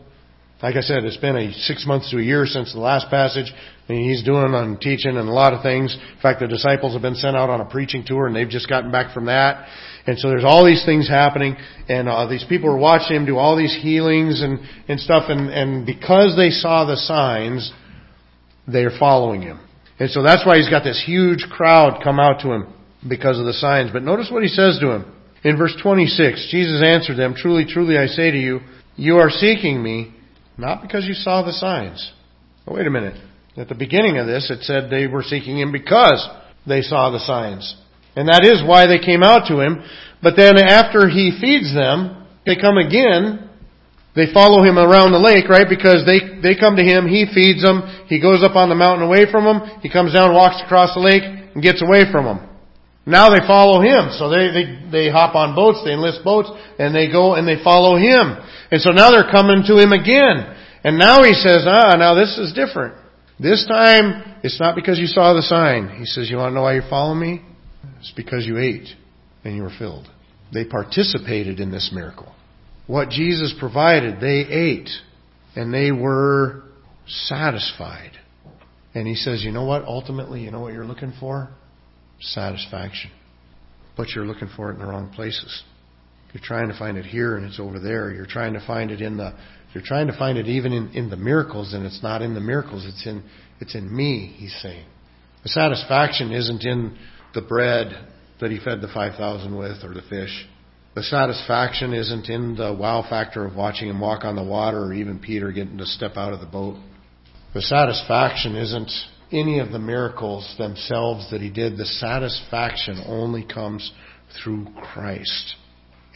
Like 0.63 0.77
I 0.77 0.81
said, 0.81 1.05
it's 1.05 1.17
been 1.17 1.37
a 1.37 1.53
six 1.53 1.87
months 1.87 2.11
to 2.11 2.19
a 2.19 2.23
year 2.23 2.47
since 2.47 2.73
the 2.73 2.81
last 2.81 3.11
passage. 3.11 3.53
I 3.89 3.93
mean, 3.93 4.09
he's 4.09 4.23
doing 4.23 4.55
on 4.55 4.79
teaching 4.79 5.17
and 5.17 5.29
a 5.29 5.33
lot 5.33 5.53
of 5.53 5.63
things. 5.63 5.93
In 5.95 6.21
fact, 6.23 6.41
the 6.41 6.47
disciples 6.47 6.93
have 6.93 7.03
been 7.03 7.17
sent 7.17 7.37
out 7.37 7.51
on 7.51 7.61
a 7.61 7.65
preaching 7.65 8.05
tour 8.07 8.27
and 8.27 8.37
they've 8.37 8.49
just 8.49 8.69
gotten 8.69 8.93
back 8.93 9.13
from 9.13 9.27
that. 9.27 9.67
And 10.07 10.19
so 10.19 10.29
there's 10.29 10.45
all 10.45 10.65
these 10.65 10.85
things 10.85 11.09
happening 11.09 11.57
and 11.89 12.09
uh, 12.09 12.29
these 12.29 12.45
people 12.49 12.71
are 12.71 12.79
watching 12.79 13.17
him 13.17 13.27
do 13.27 13.37
all 13.37 13.57
these 13.57 13.77
healings 13.83 14.43
and, 14.43 14.61
and 14.87 15.01
stuff 15.01 15.25
and, 15.29 15.51
and 15.51 15.87
because 15.87 16.37
they 16.37 16.51
saw 16.51 16.85
the 16.85 16.97
signs, 16.97 17.73
they're 18.69 18.97
following 18.97 19.43
him. 19.43 19.59
And 19.99 20.11
so 20.11 20.23
that's 20.23 20.47
why 20.47 20.57
he's 20.59 20.71
got 20.71 20.85
this 20.85 21.03
huge 21.05 21.47
crowd 21.51 22.01
come 22.03 22.21
out 22.21 22.41
to 22.43 22.53
him 22.53 22.73
because 23.09 23.39
of 23.39 23.45
the 23.45 23.53
signs. 23.53 23.91
But 23.93 24.03
notice 24.03 24.29
what 24.31 24.43
he 24.43 24.49
says 24.49 24.79
to 24.81 24.93
him. 24.93 25.13
In 25.43 25.57
verse 25.57 25.75
26, 25.83 26.49
Jesus 26.51 26.83
answered 26.85 27.17
them, 27.17 27.35
Truly, 27.35 27.65
truly, 27.65 27.97
I 27.97 28.07
say 28.07 28.31
to 28.31 28.39
you, 28.39 28.61
you 28.97 29.17
are 29.17 29.31
seeking 29.31 29.83
me, 29.83 30.15
not 30.59 30.83
because 30.83 31.07
you 31.07 31.15
saw 31.15 31.43
the 31.43 31.53
signs. 31.53 32.13
Oh, 32.67 32.75
wait 32.75 32.87
a 32.87 32.91
minute. 32.91 33.19
At 33.57 33.69
the 33.69 33.75
beginning 33.75 34.19
of 34.19 34.27
this, 34.27 34.51
it 34.51 34.63
said 34.63 34.91
they 34.91 35.07
were 35.07 35.23
seeking 35.23 35.59
him 35.59 35.73
because 35.73 36.29
they 36.67 36.83
saw 36.83 37.11
the 37.11 37.21
signs. 37.21 37.77
And 38.17 38.29
that 38.29 38.45
is 38.45 38.63
why 38.67 38.87
they 38.87 38.99
came 38.99 39.23
out 39.23 39.49
to 39.49 39.61
him. 39.61 39.83
But 40.23 40.35
then 40.37 40.59
after 40.59 41.09
he 41.09 41.39
feeds 41.41 41.73
them, 41.75 42.27
they 42.45 42.57
come 42.57 42.77
again. 42.77 43.49
They 44.15 44.33
follow 44.35 44.63
him 44.63 44.77
around 44.77 45.13
the 45.13 45.23
lake, 45.23 45.49
right? 45.49 45.67
Because 45.69 46.05
they, 46.05 46.43
they 46.43 46.59
come 46.59 46.77
to 46.77 46.83
him, 46.83 47.07
he 47.07 47.31
feeds 47.33 47.63
them, 47.63 47.87
he 48.09 48.21
goes 48.21 48.43
up 48.43 48.57
on 48.57 48.69
the 48.69 48.75
mountain 48.75 49.07
away 49.07 49.31
from 49.31 49.45
them, 49.45 49.79
he 49.83 49.89
comes 49.89 50.13
down, 50.13 50.35
walks 50.35 50.61
across 50.61 50.95
the 50.95 51.01
lake, 51.01 51.23
and 51.23 51.63
gets 51.63 51.81
away 51.81 52.11
from 52.11 52.27
them. 52.27 52.50
Now 53.07 53.31
they 53.31 53.41
follow 53.47 53.81
him. 53.81 54.11
So 54.19 54.29
they, 54.29 54.53
they, 54.53 54.91
they 54.91 55.11
hop 55.11 55.35
on 55.35 55.55
boats, 55.55 55.83
they 55.85 55.93
enlist 55.93 56.23
boats, 56.23 56.51
and 56.79 56.95
they 56.95 57.11
go 57.11 57.35
and 57.35 57.49
they 57.49 57.63
follow 57.63 57.97
him. 57.97 58.37
And 58.71 58.81
so 58.81 58.91
now 58.91 59.11
they're 59.11 59.31
coming 59.31 59.65
to 59.67 59.79
him 59.79 59.93
again. 59.93 60.57
And 60.85 60.99
now 60.99 61.23
he 61.25 61.35
says, 61.35 61.65
ah, 61.67 61.97
now 61.97 62.15
this 62.15 62.39
is 62.39 62.53
different. 62.53 62.95
This 63.39 63.67
time, 63.67 64.39
it's 64.43 64.61
not 64.61 64.75
because 64.75 64.99
you 64.99 65.07
saw 65.07 65.35
the 65.35 65.43
sign. 65.43 65.97
He 65.99 66.05
says, 66.05 66.31
you 66.31 66.37
want 66.37 66.51
to 66.53 66.55
know 66.55 66.63
why 66.63 66.75
you 66.75 66.83
follow 66.89 67.15
me? 67.15 67.43
It's 67.99 68.13
because 68.15 68.47
you 68.47 68.59
ate 68.59 68.89
and 69.45 69.57
you 69.57 69.63
were 69.63 69.73
filled. 69.79 70.09
They 70.53 70.65
participated 70.65 71.61
in 71.61 71.71
this 71.71 71.91
miracle. 71.93 72.35
What 72.87 73.09
Jesus 73.09 73.55
provided, 73.59 74.21
they 74.21 74.45
ate 74.51 74.91
and 75.57 75.73
they 75.73 75.91
were 75.91 76.65
satisfied. 77.07 78.13
And 78.95 79.07
he 79.07 79.15
says, 79.15 79.43
you 79.45 79.53
know 79.53 79.65
what? 79.65 79.85
Ultimately, 79.85 80.43
you 80.43 80.51
know 80.51 80.61
what 80.61 80.73
you're 80.73 80.85
looking 80.85 81.13
for? 81.19 81.51
Satisfaction. 82.21 83.11
But 83.97 84.09
you're 84.15 84.27
looking 84.27 84.49
for 84.55 84.71
it 84.71 84.75
in 84.75 84.81
the 84.81 84.87
wrong 84.87 85.13
places. 85.15 85.63
You're 86.33 86.43
trying 86.43 86.69
to 86.69 86.79
find 86.79 86.97
it 86.97 87.05
here 87.05 87.37
and 87.37 87.45
it's 87.45 87.59
over 87.59 87.81
there. 87.81 88.13
You're 88.13 88.27
trying 88.27 88.55
to 88.55 88.65
find 88.65 88.91
it 88.91 89.01
in 89.01 89.17
the 89.17 89.35
you're 89.75 89.85
trying 89.85 90.09
to 90.09 90.19
find 90.19 90.37
it 90.37 90.47
even 90.47 90.73
in, 90.73 90.89
in 90.91 91.11
the 91.11 91.17
miracles 91.17 91.75
and 91.75 91.87
it's 91.87 92.03
not 92.03 92.23
in 92.23 92.35
the 92.35 92.41
miracles, 92.41 92.85
it's 92.87 93.07
in 93.07 93.23
it's 93.61 93.75
in 93.75 93.95
me, 93.95 94.35
he's 94.37 94.57
saying. 94.63 94.87
The 95.43 95.49
satisfaction 95.49 96.33
isn't 96.33 96.65
in 96.65 96.97
the 97.35 97.43
bread 97.43 98.09
that 98.41 98.51
he 98.51 98.59
fed 98.59 98.81
the 98.81 98.89
five 98.89 99.17
thousand 99.17 99.57
with 99.57 99.85
or 99.85 99.93
the 99.93 100.03
fish. 100.09 100.47
The 100.95 101.03
satisfaction 101.03 101.95
isn't 101.95 102.29
in 102.29 102.57
the 102.57 102.75
wow 102.75 103.05
factor 103.09 103.45
of 103.45 103.55
watching 103.55 103.89
him 103.89 104.01
walk 104.01 104.25
on 104.25 104.35
the 104.35 104.43
water 104.43 104.83
or 104.83 104.93
even 104.93 105.19
Peter 105.19 105.53
getting 105.53 105.79
to 105.79 105.87
step 105.87 106.17
out 106.17 106.33
of 106.33 106.41
the 106.41 106.47
boat. 106.47 106.77
The 107.55 107.63
satisfaction 107.63 108.57
isn't 108.57 108.91
any 109.33 109.59
of 109.59 109.73
the 109.73 109.79
miracles 109.79 110.55
themselves 110.59 111.31
that 111.31 111.41
he 111.41 111.51
did, 111.51 111.77
the 111.77 111.85
satisfaction 111.85 113.03
only 113.07 113.45
comes 113.45 113.93
through 114.43 114.67
Christ. 114.93 115.55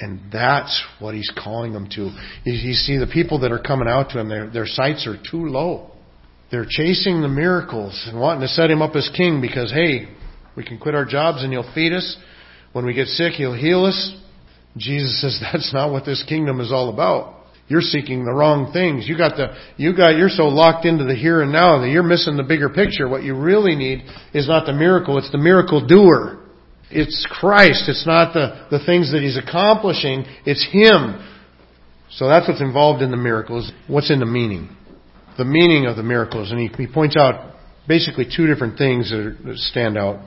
And 0.01 0.21
that's 0.33 0.85
what 0.99 1.15
he's 1.15 1.31
calling 1.43 1.73
them 1.73 1.89
to. 1.91 2.11
You 2.45 2.73
see, 2.75 2.99
the 2.99 3.07
people 3.07 3.41
that 3.41 3.53
are 3.53 3.61
coming 3.61 3.89
out 3.89 4.11
to 4.11 4.21
him, 4.21 4.29
their, 4.29 4.51
their 4.51 4.67
sights 4.67 5.07
are 5.07 5.17
too 5.17 5.47
low. 5.47 5.93
They're 6.51 6.67
chasing 6.69 7.21
the 7.23 7.29
miracles 7.29 8.05
and 8.09 8.21
wanting 8.21 8.43
to 8.43 8.49
set 8.49 8.71
him 8.71 8.83
up 8.83 8.97
as 8.97 9.11
king 9.17 9.41
because, 9.41 9.73
hey, 9.73 10.09
We 10.57 10.65
can 10.65 10.79
quit 10.79 10.95
our 10.95 11.05
jobs 11.05 11.43
and 11.43 11.53
He'll 11.53 11.73
feed 11.75 11.93
us. 11.93 12.17
When 12.73 12.85
we 12.87 12.95
get 12.95 13.09
sick, 13.09 13.33
He'll 13.35 13.55
heal 13.55 13.85
us. 13.85 14.17
Jesus 14.77 15.21
says 15.21 15.41
that's 15.53 15.73
not 15.73 15.91
what 15.91 16.05
this 16.05 16.25
kingdom 16.29 16.61
is 16.61 16.73
all 16.73 16.91
about. 16.91 17.44
You're 17.67 17.81
seeking 17.81 18.25
the 18.25 18.33
wrong 18.33 18.73
things. 18.73 19.09
You 19.09 19.17
got 19.17 19.37
the, 19.37 19.57
you 19.77 19.97
got, 19.97 20.17
you're 20.17 20.29
so 20.29 20.49
locked 20.49 20.85
into 20.85 21.05
the 21.05 21.15
here 21.15 21.41
and 21.43 21.51
now 21.51 21.81
that 21.81 21.89
you're 21.89 22.03
missing 22.03 22.37
the 22.37 22.43
bigger 22.43 22.69
picture. 22.69 23.09
What 23.09 23.23
you 23.23 23.35
really 23.35 23.75
need 23.75 24.05
is 24.35 24.49
not 24.49 24.67
the 24.67 24.75
miracle, 24.75 25.17
it's 25.19 25.33
the 25.33 25.39
miracle 25.39 25.87
doer. 25.87 26.41
It's 26.91 27.27
Christ. 27.29 27.89
It's 27.89 28.07
not 28.07 28.35
the, 28.35 28.67
the 28.71 28.85
things 28.85 29.11
that 29.13 29.23
He's 29.23 29.39
accomplishing. 29.39 30.25
It's 30.45 30.65
Him. 30.71 31.27
So 32.11 32.29
that's 32.29 32.47
what's 32.47 32.61
involved 32.61 33.03
in 33.03 33.11
the 33.11 33.17
miracles. 33.17 33.73
What's 33.89 34.11
in 34.11 34.21
the 34.21 34.27
meaning? 34.27 34.69
The 35.37 35.45
meaning 35.45 35.87
of 35.87 35.97
the 35.97 36.03
miracles. 36.03 36.53
And 36.53 36.61
he, 36.61 36.69
he 36.77 36.87
points 36.87 37.17
out 37.17 37.55
basically 37.89 38.27
two 38.27 38.47
different 38.47 38.79
things 38.79 39.11
that, 39.11 39.19
are, 39.19 39.37
that 39.45 39.57
stand 39.57 39.99
out. 39.99 40.21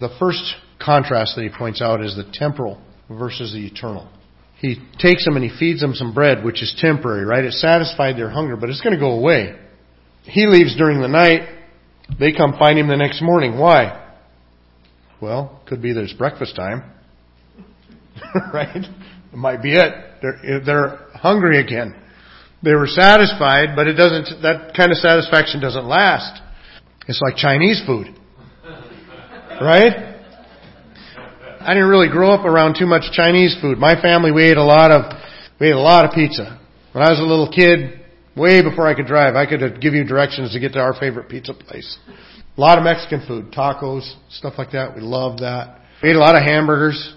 The 0.00 0.08
first 0.18 0.40
contrast 0.82 1.34
that 1.36 1.42
he 1.42 1.50
points 1.50 1.82
out 1.82 2.02
is 2.02 2.16
the 2.16 2.30
temporal 2.32 2.80
versus 3.10 3.52
the 3.52 3.66
eternal. 3.66 4.08
He 4.60 4.76
takes 4.98 5.24
them 5.24 5.36
and 5.36 5.44
he 5.44 5.56
feeds 5.56 5.80
them 5.80 5.94
some 5.94 6.12
bread, 6.12 6.44
which 6.44 6.62
is 6.62 6.74
temporary, 6.80 7.24
right? 7.24 7.44
It 7.44 7.52
satisfied 7.52 8.16
their 8.16 8.30
hunger, 8.30 8.56
but 8.56 8.70
it's 8.70 8.80
going 8.80 8.94
to 8.94 9.00
go 9.00 9.12
away. 9.12 9.56
He 10.24 10.46
leaves 10.46 10.76
during 10.76 11.00
the 11.00 11.08
night. 11.08 11.48
They 12.18 12.32
come 12.32 12.54
find 12.58 12.78
him 12.78 12.88
the 12.88 12.96
next 12.96 13.22
morning. 13.22 13.58
Why? 13.58 14.04
Well, 15.20 15.62
could 15.66 15.80
be 15.80 15.92
there's 15.92 16.12
breakfast 16.12 16.56
time. 16.56 16.90
right? 18.52 18.76
It 19.32 19.36
might 19.36 19.62
be 19.62 19.74
it. 19.74 19.92
They're, 20.22 20.60
they're 20.64 20.96
hungry 21.14 21.60
again. 21.60 21.94
They 22.62 22.74
were 22.74 22.88
satisfied, 22.88 23.76
but 23.76 23.86
it 23.86 23.94
doesn't, 23.94 24.42
that 24.42 24.74
kind 24.76 24.90
of 24.90 24.98
satisfaction 24.98 25.60
doesn't 25.60 25.86
last. 25.86 26.42
It's 27.06 27.20
like 27.22 27.36
Chinese 27.36 27.80
food. 27.86 28.08
Right? 29.60 30.07
I 31.68 31.74
didn't 31.74 31.90
really 31.90 32.08
grow 32.08 32.30
up 32.30 32.46
around 32.46 32.76
too 32.78 32.86
much 32.86 33.12
Chinese 33.12 33.54
food. 33.60 33.76
My 33.76 34.00
family, 34.00 34.32
we 34.32 34.42
ate 34.42 34.56
a 34.56 34.64
lot 34.64 34.90
of, 34.90 35.12
we 35.60 35.68
ate 35.68 35.74
a 35.74 35.78
lot 35.78 36.06
of 36.06 36.12
pizza. 36.12 36.58
When 36.92 37.04
I 37.04 37.10
was 37.10 37.18
a 37.18 37.22
little 37.22 37.52
kid, 37.52 38.00
way 38.34 38.62
before 38.62 38.88
I 38.88 38.94
could 38.94 39.04
drive, 39.04 39.36
I 39.36 39.44
could 39.44 39.78
give 39.78 39.92
you 39.92 40.02
directions 40.02 40.54
to 40.54 40.60
get 40.60 40.72
to 40.72 40.78
our 40.78 40.98
favorite 40.98 41.28
pizza 41.28 41.52
place. 41.52 41.98
A 42.56 42.58
lot 42.58 42.78
of 42.78 42.84
Mexican 42.84 43.22
food, 43.28 43.52
tacos, 43.52 44.10
stuff 44.30 44.54
like 44.56 44.70
that. 44.72 44.96
We 44.96 45.02
loved 45.02 45.40
that. 45.40 45.82
We 46.02 46.08
ate 46.08 46.16
a 46.16 46.20
lot 46.20 46.36
of 46.36 46.42
hamburgers. 46.42 47.14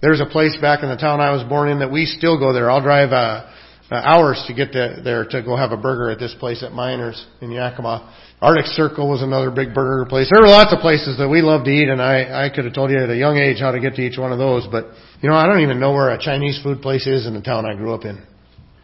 There's 0.00 0.22
a 0.22 0.24
place 0.24 0.56
back 0.62 0.82
in 0.82 0.88
the 0.88 0.96
town 0.96 1.20
I 1.20 1.32
was 1.32 1.46
born 1.46 1.68
in 1.68 1.80
that 1.80 1.92
we 1.92 2.06
still 2.06 2.38
go 2.38 2.54
there. 2.54 2.70
I'll 2.70 2.80
drive 2.80 3.12
uh, 3.12 3.52
uh, 3.90 3.96
hours 3.96 4.42
to 4.46 4.54
get 4.54 4.72
to, 4.72 5.00
there 5.02 5.24
to 5.24 5.42
go 5.42 5.56
have 5.56 5.72
a 5.72 5.76
burger 5.76 6.10
at 6.10 6.18
this 6.18 6.34
place 6.38 6.62
at 6.62 6.72
Miners 6.72 7.26
in 7.40 7.50
Yakima. 7.50 8.14
Arctic 8.40 8.66
Circle 8.66 9.10
was 9.10 9.20
another 9.20 9.50
big 9.50 9.74
burger 9.74 10.08
place. 10.08 10.30
There 10.32 10.40
were 10.40 10.48
lots 10.48 10.72
of 10.72 10.78
places 10.78 11.18
that 11.18 11.28
we 11.28 11.42
love 11.42 11.64
to 11.64 11.70
eat, 11.70 11.88
and 11.88 12.00
I, 12.00 12.46
I 12.46 12.54
could 12.54 12.64
have 12.64 12.72
told 12.72 12.90
you 12.90 13.02
at 13.02 13.10
a 13.10 13.16
young 13.16 13.36
age 13.36 13.58
how 13.60 13.72
to 13.72 13.80
get 13.80 13.96
to 13.96 14.02
each 14.02 14.16
one 14.16 14.32
of 14.32 14.38
those. 14.38 14.66
But 14.70 14.86
you 15.20 15.28
know, 15.28 15.34
I 15.34 15.46
don't 15.46 15.60
even 15.60 15.80
know 15.80 15.92
where 15.92 16.10
a 16.10 16.18
Chinese 16.18 16.60
food 16.62 16.80
place 16.80 17.06
is 17.06 17.26
in 17.26 17.34
the 17.34 17.42
town 17.42 17.66
I 17.66 17.74
grew 17.74 17.92
up 17.92 18.04
in. 18.04 18.22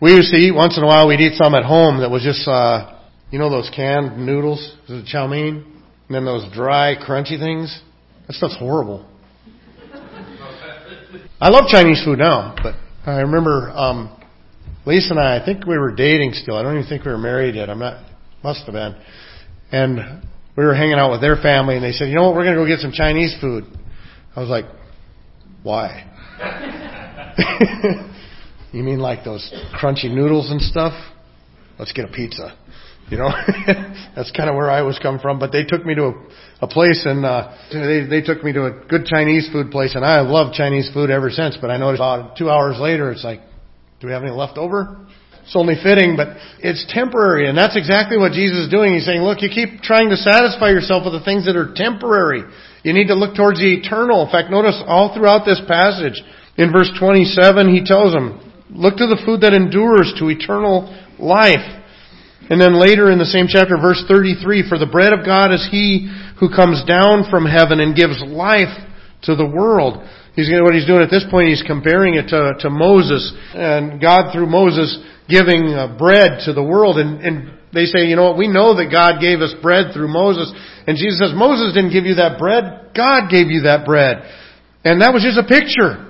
We 0.00 0.12
used 0.12 0.32
to 0.34 0.38
eat 0.38 0.52
once 0.52 0.76
in 0.76 0.82
a 0.82 0.86
while. 0.86 1.08
We'd 1.08 1.20
eat 1.20 1.34
some 1.34 1.54
at 1.54 1.64
home 1.64 2.00
that 2.00 2.10
was 2.10 2.22
just, 2.22 2.46
uh, 2.46 3.00
you 3.30 3.38
know, 3.38 3.48
those 3.48 3.70
canned 3.74 4.18
noodles, 4.18 4.76
the 4.88 5.02
chow 5.06 5.26
mein, 5.26 5.64
and 6.08 6.14
then 6.14 6.24
those 6.26 6.52
dry, 6.52 6.96
crunchy 6.96 7.38
things. 7.38 7.80
That 8.26 8.34
stuff's 8.34 8.56
horrible. 8.58 9.08
I 11.40 11.48
love 11.48 11.64
Chinese 11.70 12.02
food 12.04 12.18
now, 12.18 12.56
but 12.62 12.74
I 13.06 13.20
remember 13.20 13.70
um, 13.70 14.15
Lisa 14.86 15.10
and 15.10 15.20
I. 15.20 15.42
I 15.42 15.44
think 15.44 15.66
we 15.66 15.76
were 15.76 15.94
dating 15.94 16.32
still. 16.34 16.56
I 16.56 16.62
don't 16.62 16.76
even 16.76 16.88
think 16.88 17.04
we 17.04 17.10
were 17.10 17.18
married 17.18 17.56
yet. 17.56 17.68
I'm 17.68 17.80
not. 17.80 18.04
Must 18.42 18.64
have 18.66 18.72
been. 18.72 18.94
And 19.72 20.22
we 20.56 20.64
were 20.64 20.74
hanging 20.74 20.94
out 20.94 21.10
with 21.10 21.20
their 21.20 21.36
family, 21.36 21.74
and 21.74 21.84
they 21.84 21.92
said, 21.92 22.08
"You 22.08 22.14
know 22.14 22.24
what? 22.24 22.36
We're 22.36 22.44
going 22.44 22.56
to 22.56 22.62
go 22.62 22.66
get 22.66 22.78
some 22.78 22.92
Chinese 22.92 23.36
food." 23.40 23.64
I 24.34 24.40
was 24.40 24.48
like, 24.48 24.64
"Why?" 25.64 26.04
you 28.72 28.82
mean 28.82 29.00
like 29.00 29.24
those 29.24 29.52
crunchy 29.80 30.10
noodles 30.10 30.50
and 30.50 30.62
stuff? 30.62 30.92
Let's 31.78 31.92
get 31.92 32.04
a 32.04 32.12
pizza. 32.12 32.56
You 33.10 33.18
know, 33.18 33.28
that's 34.16 34.32
kind 34.32 34.48
of 34.48 34.56
where 34.56 34.70
I 34.70 34.82
was 34.82 34.98
come 35.00 35.18
from. 35.18 35.38
But 35.38 35.52
they 35.52 35.64
took 35.64 35.84
me 35.84 35.94
to 35.96 36.04
a, 36.04 36.12
a 36.62 36.68
place, 36.68 37.04
and 37.04 37.24
uh, 37.24 37.56
they 37.72 38.06
they 38.08 38.20
took 38.20 38.44
me 38.44 38.52
to 38.52 38.66
a 38.66 38.70
good 38.88 39.06
Chinese 39.06 39.48
food 39.52 39.72
place, 39.72 39.96
and 39.96 40.04
I 40.04 40.20
loved 40.20 40.54
Chinese 40.54 40.90
food 40.94 41.10
ever 41.10 41.30
since. 41.30 41.58
But 41.60 41.70
I 41.70 41.76
noticed 41.76 42.00
about 42.00 42.36
two 42.36 42.50
hours 42.50 42.76
later, 42.78 43.10
it's 43.10 43.24
like, 43.24 43.40
do 44.00 44.06
we 44.06 44.12
have 44.12 44.22
any 44.22 44.32
left 44.32 44.58
over? 44.58 45.06
It's 45.46 45.54
only 45.54 45.76
fitting, 45.80 46.16
but 46.16 46.36
it's 46.58 46.84
temporary, 46.88 47.48
and 47.48 47.56
that's 47.56 47.76
exactly 47.76 48.18
what 48.18 48.32
Jesus 48.32 48.66
is 48.66 48.68
doing. 48.68 48.94
He's 48.94 49.06
saying, 49.06 49.22
look, 49.22 49.42
you 49.42 49.48
keep 49.48 49.80
trying 49.80 50.10
to 50.10 50.16
satisfy 50.16 50.74
yourself 50.74 51.06
with 51.06 51.14
the 51.14 51.22
things 51.22 51.46
that 51.46 51.54
are 51.54 51.70
temporary. 51.72 52.42
You 52.82 52.92
need 52.92 53.06
to 53.08 53.14
look 53.14 53.36
towards 53.36 53.60
the 53.60 53.78
eternal. 53.78 54.26
In 54.26 54.30
fact, 54.30 54.50
notice 54.50 54.74
all 54.86 55.14
throughout 55.14 55.46
this 55.46 55.62
passage, 55.68 56.18
in 56.58 56.72
verse 56.72 56.90
27, 56.98 57.70
he 57.70 57.86
tells 57.86 58.12
them, 58.12 58.42
look 58.70 58.96
to 58.96 59.06
the 59.06 59.22
food 59.24 59.42
that 59.42 59.54
endures 59.54 60.12
to 60.18 60.34
eternal 60.34 60.90
life. 61.18 61.62
And 62.50 62.60
then 62.60 62.78
later 62.78 63.10
in 63.10 63.18
the 63.18 63.30
same 63.30 63.46
chapter, 63.48 63.78
verse 63.78 64.02
33, 64.08 64.68
for 64.68 64.78
the 64.78 64.90
bread 64.90 65.12
of 65.12 65.24
God 65.24 65.54
is 65.54 65.66
he 65.70 66.10
who 66.38 66.50
comes 66.50 66.82
down 66.84 67.30
from 67.30 67.46
heaven 67.46 67.78
and 67.78 67.94
gives 67.94 68.18
life 68.26 68.74
to 69.30 69.34
the 69.34 69.46
world. 69.46 70.02
He's 70.36 70.52
what 70.52 70.74
he's 70.74 70.86
doing 70.86 71.00
at 71.00 71.08
this 71.08 71.24
point. 71.30 71.48
He's 71.48 71.64
comparing 71.64 72.14
it 72.14 72.28
to, 72.28 72.52
to 72.60 72.68
Moses 72.68 73.32
and 73.56 73.98
God 74.00 74.32
through 74.32 74.46
Moses 74.46 75.00
giving 75.32 75.72
uh, 75.72 75.96
bread 75.96 76.44
to 76.44 76.52
the 76.52 76.62
world. 76.62 77.00
And, 77.00 77.24
and 77.24 77.56
they 77.72 77.88
say, 77.88 78.04
you 78.04 78.16
know 78.16 78.28
what? 78.28 78.38
We 78.38 78.46
know 78.46 78.76
that 78.76 78.92
God 78.92 79.16
gave 79.18 79.40
us 79.40 79.56
bread 79.64 79.96
through 79.96 80.12
Moses. 80.12 80.52
And 80.86 81.00
Jesus 81.00 81.24
says, 81.24 81.32
Moses 81.32 81.72
didn't 81.72 81.96
give 81.96 82.04
you 82.04 82.20
that 82.20 82.38
bread. 82.38 82.92
God 82.92 83.32
gave 83.32 83.48
you 83.48 83.64
that 83.64 83.88
bread. 83.88 84.28
And 84.84 85.00
that 85.00 85.16
was 85.16 85.24
just 85.24 85.40
a 85.40 85.48
picture. 85.48 86.04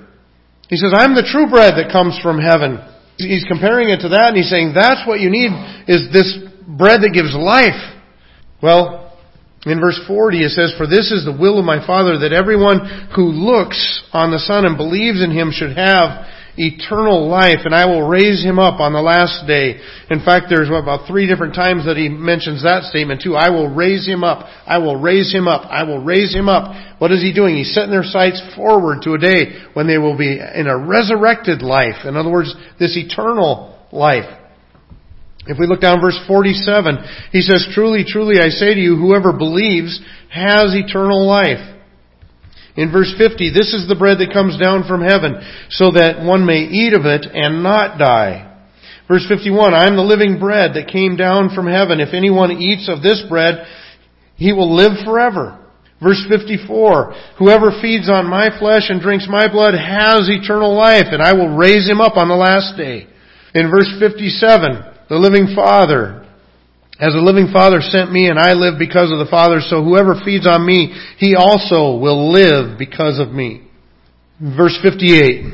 He 0.67 0.77
says, 0.77 0.91
I'm 0.91 1.15
the 1.15 1.25
true 1.25 1.47
bread 1.47 1.79
that 1.79 1.95
comes 1.95 2.19
from 2.19 2.43
heaven. 2.43 2.83
He's 3.17 3.47
comparing 3.47 3.95
it 3.95 4.03
to 4.03 4.11
that 4.11 4.35
and 4.35 4.37
he's 4.37 4.51
saying 4.51 4.75
that's 4.75 5.07
what 5.07 5.23
you 5.23 5.31
need 5.31 5.49
is 5.87 6.11
this 6.13 6.37
bread 6.67 7.01
that 7.01 7.15
gives 7.15 7.33
life. 7.33 7.79
Well, 8.61 9.06
in 9.67 9.81
verse 9.81 10.01
40 10.07 10.45
it 10.45 10.51
says, 10.51 10.75
For 10.79 10.87
this 10.87 11.11
is 11.11 11.25
the 11.25 11.37
will 11.37 11.59
of 11.59 11.65
my 11.65 11.85
Father 11.87 12.19
that 12.21 12.33
everyone 12.33 13.11
who 13.15 13.27
looks 13.27 14.03
on 14.13 14.31
the 14.31 14.39
Son 14.39 14.65
and 14.65 14.77
believes 14.77 15.23
in 15.23 15.31
Him 15.31 15.51
should 15.53 15.77
have 15.77 16.27
eternal 16.59 17.29
life, 17.29 17.61
and 17.65 17.75
I 17.75 17.87
will 17.87 18.09
raise 18.09 18.43
him 18.43 18.59
up 18.59 18.81
on 18.81 18.93
the 18.93 19.01
last 19.01 19.47
day. 19.47 19.79
In 20.11 20.25
fact, 20.25 20.47
there's 20.49 20.69
about 20.69 21.07
three 21.07 21.27
different 21.27 21.55
times 21.55 21.85
that 21.85 21.97
he 21.97 22.09
mentions 22.09 22.63
that 22.63 22.85
statement 22.85 23.23
too. 23.23 23.37
I 23.37 23.51
will 23.51 23.69
raise 23.69 24.07
him 24.07 24.25
up. 24.25 24.47
I 24.67 24.79
will 24.79 24.97
raise 24.97 25.33
him 25.33 25.49
up. 25.49 25.67
I 25.69 25.85
will 25.85 26.03
raise 26.03 26.35
him 26.35 26.49
up. 26.49 26.99
What 26.99 27.13
is 27.13 27.21
he 27.21 27.33
doing? 27.35 27.57
He's 27.57 27.75
setting 27.75 27.91
their 27.91 28.03
sights 28.03 28.41
forward 28.57 29.03
to 29.03 29.15
a 29.15 29.19
day 29.19 29.69
when 29.75 29.87
they 29.87 29.99
will 29.99 30.17
be 30.17 30.39
in 30.39 30.67
a 30.67 30.79
resurrected 30.79 31.63
life. 31.63 32.05
In 32.05 32.17
other 32.17 32.31
words, 32.31 32.55
this 32.79 32.97
eternal 32.97 33.79
life. 33.93 34.46
If 35.47 35.59
we 35.59 35.67
look 35.67 35.81
down 35.81 36.01
verse 36.01 36.19
47, 36.27 37.31
he 37.31 37.41
says, 37.41 37.69
Truly, 37.73 38.05
truly, 38.07 38.41
I 38.41 38.49
say 38.49 38.75
to 38.75 38.81
you, 38.81 38.97
whoever 38.97 39.33
believes 39.33 40.01
has 40.31 40.75
eternal 40.75 41.27
life. 41.27 41.75
In 42.77 42.93
verse 42.93 43.15
50, 43.17 43.51
this 43.55 43.73
is 43.73 43.89
the 43.89 43.97
bread 43.97 44.19
that 44.19 44.35
comes 44.35 44.59
down 44.59 44.85
from 44.85 45.01
heaven, 45.01 45.41
so 45.71 45.93
that 45.93 46.21
one 46.21 46.45
may 46.45 46.69
eat 46.69 46.93
of 46.93 47.07
it 47.07 47.25
and 47.25 47.63
not 47.63 47.99
die. 47.99 48.53
Verse 49.09 49.25
51, 49.29 49.73
I 49.73 49.87
am 49.87 49.97
the 49.97 50.03
living 50.03 50.39
bread 50.39 50.75
that 50.75 50.93
came 50.93 51.17
down 51.17 51.55
from 51.55 51.67
heaven. 51.67 52.01
If 52.01 52.13
anyone 52.13 52.51
eats 52.53 52.91
of 52.91 53.03
this 53.03 53.23
bread, 53.29 53.65
he 54.35 54.53
will 54.53 54.75
live 54.75 54.93
forever. 55.07 55.63
Verse 56.03 56.23
54, 56.29 57.15
whoever 57.39 57.71
feeds 57.81 58.11
on 58.11 58.29
my 58.29 58.51
flesh 58.59 58.91
and 58.91 59.01
drinks 59.01 59.27
my 59.31 59.49
blood 59.51 59.73
has 59.73 60.29
eternal 60.29 60.77
life, 60.77 61.09
and 61.09 61.23
I 61.23 61.33
will 61.33 61.57
raise 61.57 61.89
him 61.89 62.03
up 62.03 62.19
on 62.19 62.29
the 62.29 62.37
last 62.37 62.77
day. 62.77 63.07
In 63.55 63.71
verse 63.71 63.89
57, 63.99 64.96
the 65.09 65.17
living 65.17 65.55
Father 65.55 66.27
as 66.99 67.13
the 67.13 67.21
living 67.21 67.53
Father 67.53 67.81
sent 67.83 68.11
me 68.11 68.29
and 68.29 68.39
I 68.39 68.55
live 68.55 68.79
because 68.79 69.13
of 69.13 69.19
the 69.19 69.31
Father, 69.31 69.61
so 69.61 69.85
whoever 69.85 70.15
feeds 70.25 70.47
on 70.47 70.65
me, 70.65 70.97
he 71.19 71.35
also 71.35 71.99
will 71.99 72.33
live 72.33 72.79
because 72.79 73.19
of 73.19 73.33
me. 73.33 73.69
Verse 74.41 74.79
58. 74.83 75.53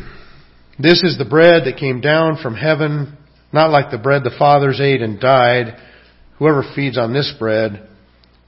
This 0.78 1.02
is 1.02 1.18
the 1.18 1.26
bread 1.28 1.64
that 1.66 1.78
came 1.78 2.00
down 2.00 2.38
from 2.40 2.54
heaven, 2.54 3.18
not 3.52 3.70
like 3.70 3.90
the 3.90 3.98
bread 3.98 4.22
the 4.22 4.34
fathers 4.38 4.80
ate 4.80 5.02
and 5.02 5.18
died. 5.18 5.76
Whoever 6.38 6.62
feeds 6.76 6.96
on 6.96 7.12
this 7.12 7.34
bread 7.38 7.88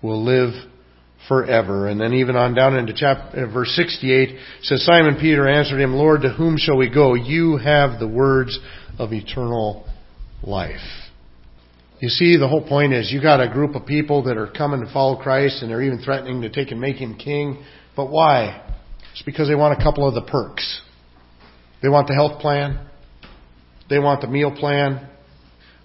will 0.01 0.25
live 0.25 0.53
forever. 1.27 1.89
And 1.89 2.01
then 2.01 2.15
even 2.15 2.37
on 2.37 2.55
down 2.55 2.77
into 2.77 2.95
chapter, 2.95 3.45
uh, 3.45 3.53
verse 3.53 3.75
68 3.75 4.39
says, 4.63 4.85
Simon 4.85 5.17
Peter 5.21 5.49
answered 5.49 5.81
him, 5.81 5.95
Lord, 5.95 6.23
to 6.23 6.31
whom 6.31 6.57
shall 6.59 6.77
we 6.77 6.91
go? 6.91 7.15
You 7.15 7.57
have 7.57 7.99
the 7.99 8.09
words 8.09 8.59
of 9.01 9.13
eternal 9.13 9.89
life. 10.47 10.81
You 12.01 12.09
see, 12.09 12.37
the 12.37 12.49
whole 12.49 12.67
point 12.67 12.93
is 12.93 13.11
you 13.13 13.23
got 13.23 13.41
a 13.41 13.49
group 13.49 13.75
of 13.75 13.87
people 13.87 14.25
that 14.25 14.37
are 14.37 14.51
coming 14.51 14.85
to 14.85 14.93
follow 14.93 15.17
Christ 15.17 15.63
and 15.63 15.71
they're 15.71 15.83
even 15.83 16.01
threatening 16.01 16.43
to 16.43 16.51
take 16.51 16.71
and 16.71 16.81
make 16.81 16.97
him 16.97 17.17
king. 17.17 17.65
But 17.97 18.11
why? 18.11 18.63
It's 19.13 19.23
because 19.23 19.49
they 19.49 19.55
want 19.55 19.81
a 19.81 19.83
couple 19.83 20.07
of 20.07 20.15
the 20.15 20.23
perks. 20.23 20.83
They 21.83 21.89
want 21.89 22.09
the 22.09 22.15
health 22.15 22.41
plan. 22.41 22.87
They 23.89 23.99
want 23.99 24.21
the 24.21 24.29
meal 24.29 24.55
plan. 24.55 25.09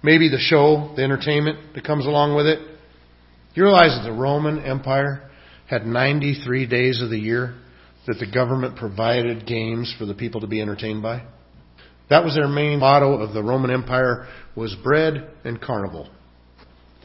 Maybe 0.02 0.30
the 0.30 0.40
show, 0.40 0.94
the 0.96 1.04
entertainment 1.04 1.74
that 1.76 1.84
comes 1.84 2.06
along 2.06 2.36
with 2.36 2.48
it. 2.48 2.60
You 3.54 3.64
realize 3.64 3.98
that 3.98 4.04
the 4.04 4.16
Roman 4.16 4.60
Empire 4.64 5.30
had 5.68 5.86
93 5.86 6.66
days 6.68 7.02
of 7.02 7.10
the 7.10 7.20
year 7.20 7.56
that 8.08 8.18
the 8.20 8.32
government 8.32 8.78
provided 8.78 9.46
games 9.46 9.94
for 10.00 10.06
the 10.06 10.16
people 10.16 10.42
to 10.42 10.48
be 10.48 10.62
entertained 10.62 11.04
by. 11.04 11.24
That 12.10 12.24
was 12.24 12.36
their 12.36 12.48
main 12.48 12.80
motto 12.80 13.14
of 13.22 13.34
the 13.34 13.44
Roman 13.44 13.72
Empire 13.72 14.28
was 14.56 14.76
bread 14.84 15.30
and 15.44 15.62
carnival. 15.62 16.10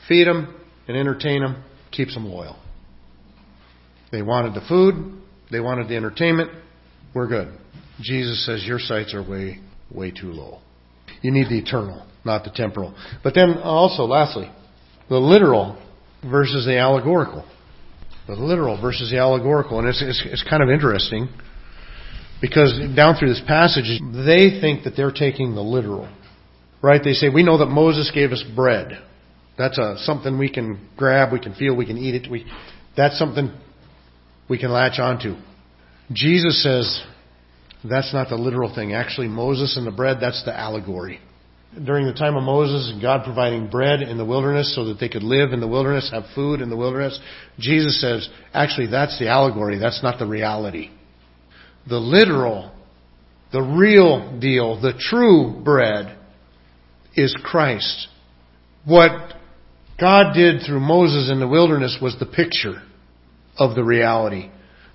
Feed 0.08 0.26
them 0.26 0.54
and 0.88 0.96
entertain 0.96 1.42
them, 1.42 1.62
keeps 1.90 2.14
them 2.14 2.26
loyal. 2.26 2.56
They 4.10 4.22
wanted 4.22 4.54
the 4.54 4.66
food, 4.68 5.20
they 5.50 5.60
wanted 5.60 5.88
the 5.88 5.96
entertainment, 5.96 6.50
we're 7.14 7.28
good. 7.28 7.56
Jesus 8.00 8.44
says 8.44 8.64
your 8.66 8.78
sights 8.78 9.14
are 9.14 9.22
way, 9.22 9.60
way 9.90 10.10
too 10.10 10.32
low. 10.32 10.60
You 11.22 11.30
need 11.30 11.48
the 11.48 11.58
eternal, 11.58 12.06
not 12.24 12.44
the 12.44 12.50
temporal. 12.50 12.94
But 13.22 13.34
then 13.34 13.58
also, 13.62 14.04
lastly, 14.04 14.50
the 15.08 15.18
literal 15.18 15.80
versus 16.28 16.66
the 16.66 16.78
allegorical. 16.78 17.46
The 18.26 18.34
literal 18.34 18.80
versus 18.80 19.10
the 19.10 19.18
allegorical. 19.18 19.78
And 19.78 19.88
it's, 19.88 20.02
it's, 20.02 20.22
it's 20.26 20.44
kind 20.48 20.62
of 20.62 20.70
interesting 20.70 21.28
because 22.44 22.78
down 22.94 23.16
through 23.16 23.30
this 23.30 23.40
passage, 23.46 23.98
they 24.12 24.60
think 24.60 24.84
that 24.84 24.92
they're 24.94 25.10
taking 25.10 25.54
the 25.54 25.62
literal. 25.62 26.06
Right? 26.82 27.00
They 27.02 27.14
say, 27.14 27.30
we 27.30 27.42
know 27.42 27.56
that 27.56 27.68
Moses 27.68 28.12
gave 28.14 28.32
us 28.32 28.44
bread. 28.54 29.02
That's 29.56 29.78
a, 29.78 29.94
something 30.00 30.38
we 30.38 30.50
can 30.50 30.90
grab, 30.94 31.32
we 31.32 31.40
can 31.40 31.54
feel, 31.54 31.74
we 31.74 31.86
can 31.86 31.96
eat 31.96 32.14
it. 32.14 32.30
We, 32.30 32.44
that's 32.94 33.18
something 33.18 33.50
we 34.50 34.58
can 34.58 34.70
latch 34.70 34.98
onto. 34.98 35.36
Jesus 36.12 36.62
says 36.62 37.02
that's 37.82 38.12
not 38.12 38.28
the 38.28 38.36
literal 38.36 38.74
thing. 38.74 38.92
Actually, 38.92 39.28
Moses 39.28 39.78
and 39.78 39.86
the 39.86 39.90
bread, 39.90 40.18
that's 40.20 40.44
the 40.44 40.54
allegory 40.54 41.20
during 41.82 42.06
the 42.06 42.12
time 42.12 42.36
of 42.36 42.44
Moses 42.44 42.92
and 42.92 43.02
God 43.02 43.24
providing 43.24 43.68
bread 43.68 44.00
in 44.00 44.16
the 44.16 44.24
wilderness 44.24 44.76
so 44.76 44.84
that 44.84 45.00
they 45.00 45.08
could 45.08 45.24
live 45.24 45.52
in 45.52 45.58
the 45.58 45.66
wilderness, 45.66 46.08
have 46.12 46.22
food 46.32 46.60
in 46.60 46.70
the 46.70 46.76
wilderness, 46.76 47.18
Jesus 47.58 48.00
says, 48.00 48.28
actually, 48.52 48.86
that's 48.86 49.18
the 49.18 49.28
allegory. 49.28 49.78
That's 49.78 50.00
not 50.00 50.20
the 50.20 50.26
reality. 50.26 50.90
The 51.88 51.98
literal, 51.98 52.72
the 53.52 53.62
real 53.62 54.38
deal, 54.40 54.80
the 54.80 54.94
true 54.98 55.60
bread 55.62 56.18
is 57.14 57.36
Christ. 57.42 58.08
What 58.84 59.34
God 60.00 60.34
did 60.34 60.62
through 60.66 60.80
Moses 60.80 61.30
in 61.30 61.40
the 61.40 61.48
wilderness 61.48 61.98
was 62.00 62.16
the 62.18 62.26
picture 62.26 62.82
of 63.56 63.74
the 63.74 63.84
reality. 63.84 64.50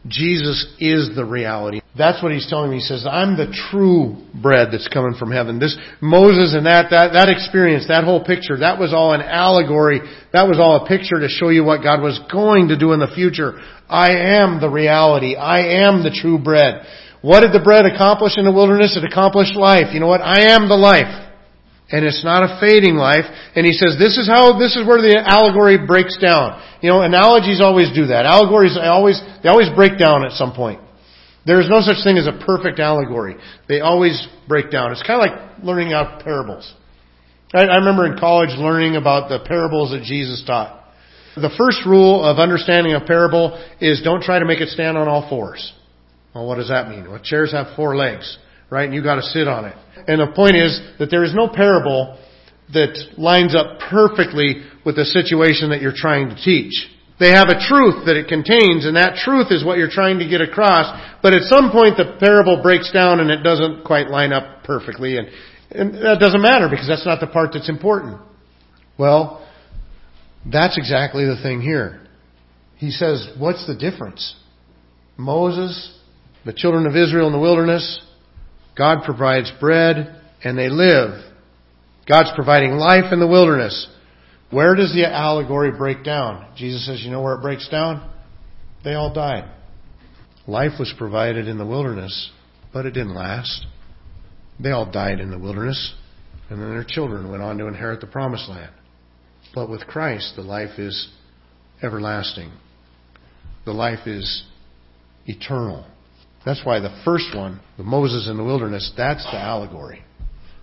Jesus 0.08 0.75
is 0.80 1.15
the 1.15 1.25
reality. 1.25 1.79
That's 1.97 2.21
what 2.21 2.32
he's 2.32 2.47
telling 2.47 2.69
me. 2.69 2.78
He 2.78 2.84
says, 2.86 3.06
I'm 3.10 3.36
the 3.36 3.52
true 3.71 4.15
bread 4.34 4.69
that's 4.71 4.88
coming 4.88 5.15
from 5.17 5.32
heaven. 5.32 5.60
This 5.60 5.75
Moses 6.02 6.54
and 6.56 6.65
that, 6.65 6.91
that, 6.91 7.13
that 7.13 7.30
experience, 7.30 7.88
that 7.88 8.04
whole 8.04 8.23
picture, 8.23 8.58
that 8.60 8.80
was 8.80 8.93
all 8.93 9.13
an 9.13 9.21
allegory. 9.21 9.99
That 10.32 10.47
was 10.47 10.60
all 10.60 10.86
a 10.86 10.88
picture 10.88 11.19
to 11.19 11.28
show 11.28 11.49
you 11.49 11.63
what 11.63 11.82
God 11.82 12.02
was 12.02 12.19
going 12.32 12.69
to 12.69 12.78
do 12.78 12.93
in 12.93 12.99
the 12.99 13.12
future. 13.13 13.60
I 13.89 14.38
am 14.38 14.62
the 14.62 14.69
reality. 14.69 15.36
I 15.36 15.84
am 15.84 16.04
the 16.04 16.13
true 16.13 16.38
bread. 16.38 16.86
What 17.21 17.41
did 17.41 17.52
the 17.52 17.65
bread 17.65 17.86
accomplish 17.86 18.38
in 18.38 18.45
the 18.45 18.54
wilderness? 18.54 18.95
It 18.95 19.04
accomplished 19.04 19.56
life. 19.56 19.91
You 19.91 19.99
know 19.99 20.08
what? 20.08 20.21
I 20.21 20.54
am 20.54 20.69
the 20.69 20.78
life 20.78 21.30
and 21.91 22.06
it's 22.06 22.23
not 22.23 22.43
a 22.43 22.60
fading 22.62 22.95
life. 22.95 23.25
And 23.56 23.65
he 23.65 23.73
says 23.73 23.97
this 23.97 24.17
is 24.17 24.28
how, 24.30 24.58
this 24.60 24.75
is 24.75 24.86
where 24.86 25.02
the 25.02 25.17
allegory 25.25 25.78
breaks 25.78 26.17
down. 26.17 26.62
You 26.82 26.89
know, 26.89 27.02
analogies 27.02 27.62
always 27.62 27.89
do 27.93 28.08
that. 28.08 28.25
Allegories 28.25 28.78
always, 28.78 29.19
they 29.43 29.49
always 29.49 29.69
break 29.75 29.97
down 29.97 30.23
at 30.23 30.34
some 30.34 30.54
point. 30.54 30.80
There 31.45 31.62
is 31.62 31.67
no 31.69 31.82
such 31.82 32.04
thing 32.04 32.17
as 32.17 32.28
a 32.28 32.45
perfect 32.45 32.80
allegory. 32.80 33.36
They 33.67 33.80
always 33.80 34.28
break 34.47 34.71
down. 34.71 34.91
It's 34.91 35.04
kind 35.04 35.21
of 35.21 35.30
like 35.30 35.63
learning 35.63 35.93
out 35.93 36.23
parables. 36.23 36.73
I, 37.54 37.63
I 37.63 37.75
remember 37.78 38.06
in 38.06 38.19
college 38.19 38.52
learning 38.58 38.95
about 38.95 39.30
the 39.30 39.39
parables 39.47 39.91
that 39.91 40.04
Jesus 40.04 40.43
taught. 40.45 40.75
The 41.36 41.52
first 41.58 41.86
rule 41.86 42.23
of 42.23 42.38
understanding 42.38 42.93
a 42.93 43.02
parable 43.02 43.63
is 43.80 44.02
don't 44.04 44.21
try 44.21 44.39
to 44.39 44.45
make 44.45 44.60
it 44.60 44.69
stand 44.69 44.97
on 44.97 45.08
all 45.08 45.30
fours. 45.30 45.73
Well, 46.36 46.45
what 46.45 46.56
does 46.56 46.69
that 46.69 46.89
mean? 46.89 47.10
Well, 47.10 47.19
chairs 47.23 47.52
have 47.54 47.75
four 47.75 47.95
legs 47.95 48.38
right? 48.69 48.86
And 48.86 48.93
you 48.93 49.04
got 49.04 49.15
to 49.15 49.21
sit 49.21 49.47
on 49.47 49.65
it. 49.65 49.75
And 50.08 50.19
the 50.21 50.34
point 50.36 50.56
is 50.56 50.80
that 50.99 51.10
there 51.10 51.23
is 51.23 51.34
no 51.34 51.47
parable 51.47 52.17
that 52.73 52.95
lines 53.17 53.56
up 53.56 53.80
perfectly 53.89 54.63
with 54.86 54.95
the 54.95 55.06
situation 55.06 55.69
that 55.71 55.82
you're 55.82 55.93
trying 55.95 56.30
to 56.30 56.36
teach. 56.36 56.88
They 57.19 57.32
have 57.32 57.49
a 57.49 57.60
truth 57.60 58.05
that 58.05 58.15
it 58.15 58.29
contains, 58.29 58.86
and 58.86 58.95
that 58.95 59.19
truth 59.23 59.47
is 59.51 59.65
what 59.65 59.77
you're 59.77 59.91
trying 59.91 60.19
to 60.19 60.27
get 60.27 60.39
across. 60.39 60.88
But 61.21 61.34
at 61.34 61.43
some 61.43 61.69
point, 61.69 61.97
the 61.97 62.15
parable 62.17 62.62
breaks 62.63 62.91
down 62.93 63.19
and 63.19 63.29
it 63.29 63.43
doesn't 63.43 63.84
quite 63.84 64.08
line 64.08 64.32
up 64.32 64.63
perfectly, 64.63 65.17
and, 65.17 65.27
and 65.71 65.93
that 65.95 66.17
doesn't 66.19 66.41
matter 66.41 66.69
because 66.69 66.88
that's 66.88 67.05
not 67.05 67.19
the 67.19 67.27
part 67.27 67.51
that's 67.53 67.67
important. 67.67 68.21
Well, 68.97 69.45
that's 70.49 70.77
exactly 70.77 71.25
the 71.25 71.41
thing 71.41 71.62
here. 71.62 72.01
He 72.77 72.91
says, 72.91 73.27
what's 73.38 73.67
the 73.67 73.75
difference? 73.75 74.36
Moses, 75.17 75.99
the 76.45 76.53
children 76.53 76.86
of 76.86 76.95
Israel 76.95 77.27
in 77.27 77.34
the 77.34 77.39
wilderness, 77.39 77.99
God 78.77 79.03
provides 79.03 79.51
bread 79.60 80.21
and 80.41 80.58
they 80.58 80.69
live. 80.69 81.21
God's 82.08 82.32
providing 82.34 82.71
life 82.71 83.12
in 83.12 83.19
the 83.19 83.27
wilderness. 83.27 83.88
Where 84.51 84.75
does 84.75 84.93
the 84.93 85.05
allegory 85.05 85.71
break 85.71 86.03
down? 86.03 86.53
Jesus 86.55 86.85
says, 86.85 87.01
you 87.03 87.12
know 87.12 87.21
where 87.21 87.35
it 87.35 87.41
breaks 87.41 87.69
down? 87.69 88.09
They 88.83 88.93
all 88.93 89.13
died. 89.13 89.49
Life 90.47 90.73
was 90.79 90.93
provided 90.97 91.47
in 91.47 91.57
the 91.57 91.65
wilderness, 91.65 92.31
but 92.73 92.85
it 92.85 92.91
didn't 92.91 93.13
last. 93.13 93.67
They 94.59 94.71
all 94.71 94.89
died 94.89 95.19
in 95.19 95.29
the 95.29 95.38
wilderness, 95.38 95.93
and 96.49 96.59
then 96.59 96.69
their 96.71 96.83
children 96.83 97.29
went 97.29 97.43
on 97.43 97.57
to 97.59 97.67
inherit 97.67 98.01
the 98.01 98.07
promised 98.07 98.49
land. 98.49 98.71
But 99.53 99.69
with 99.69 99.85
Christ, 99.88 100.33
the 100.35 100.41
life 100.41 100.79
is 100.79 101.09
everlasting. 101.83 102.51
The 103.65 103.71
life 103.71 104.07
is 104.07 104.45
eternal. 105.27 105.85
That's 106.45 106.62
why 106.63 106.79
the 106.79 107.01
first 107.05 107.35
one, 107.35 107.59
the 107.77 107.83
Moses 107.83 108.27
in 108.29 108.38
the 108.38 108.43
wilderness, 108.43 108.91
that's 108.97 109.23
the 109.25 109.38
allegory. 109.38 110.03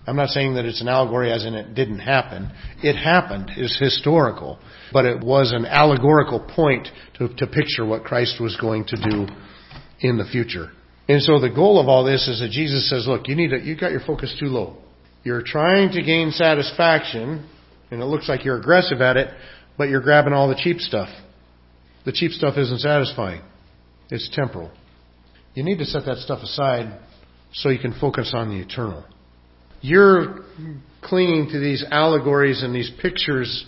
I'm 0.07 0.15
not 0.15 0.29
saying 0.29 0.55
that 0.55 0.63
it's 0.63 0.79
an 0.79 0.87
allegory 0.87 1.33
as 1.33 1.45
in 1.45 1.53
it 1.53 1.75
didn't 1.75 1.99
happen. 1.99 2.49
It 2.81 2.95
happened, 2.95 3.51
It's 3.57 3.77
historical, 3.77 4.57
but 4.93 5.03
it 5.03 5.21
was 5.21 5.51
an 5.51 5.65
allegorical 5.65 6.39
point 6.39 6.87
to, 7.17 7.27
to 7.35 7.45
picture 7.45 7.85
what 7.85 8.05
Christ 8.05 8.39
was 8.39 8.55
going 8.55 8.85
to 8.85 8.95
do 8.95 9.27
in 9.99 10.17
the 10.17 10.23
future. 10.23 10.71
And 11.09 11.21
so 11.21 11.39
the 11.39 11.49
goal 11.49 11.79
of 11.79 11.89
all 11.89 12.05
this 12.05 12.27
is 12.29 12.39
that 12.39 12.51
Jesus 12.51 12.89
says, 12.89 13.05
look, 13.05 13.27
you 13.27 13.35
need 13.35 13.49
to, 13.49 13.59
you've 13.59 13.79
got 13.79 13.91
your 13.91 13.99
focus 13.99 14.33
too 14.39 14.47
low. 14.47 14.77
You're 15.23 15.43
trying 15.43 15.91
to 15.91 16.01
gain 16.01 16.31
satisfaction, 16.31 17.45
and 17.91 18.01
it 18.01 18.05
looks 18.05 18.29
like 18.29 18.45
you're 18.45 18.59
aggressive 18.59 19.01
at 19.01 19.17
it, 19.17 19.29
but 19.77 19.89
you're 19.89 20.01
grabbing 20.01 20.31
all 20.31 20.47
the 20.47 20.55
cheap 20.55 20.79
stuff. 20.79 21.09
The 22.05 22.13
cheap 22.13 22.31
stuff 22.31 22.57
isn't 22.57 22.79
satisfying. 22.79 23.41
It's 24.09 24.29
temporal. 24.31 24.71
You 25.53 25.63
need 25.63 25.79
to 25.79 25.85
set 25.85 26.05
that 26.05 26.19
stuff 26.19 26.43
aside 26.43 26.97
so 27.51 27.67
you 27.67 27.79
can 27.79 27.93
focus 27.99 28.31
on 28.33 28.49
the 28.49 28.59
eternal. 28.59 29.03
You're 29.81 30.41
clinging 31.01 31.49
to 31.51 31.59
these 31.59 31.85
allegories 31.89 32.63
and 32.63 32.73
these 32.73 32.91
pictures 33.01 33.65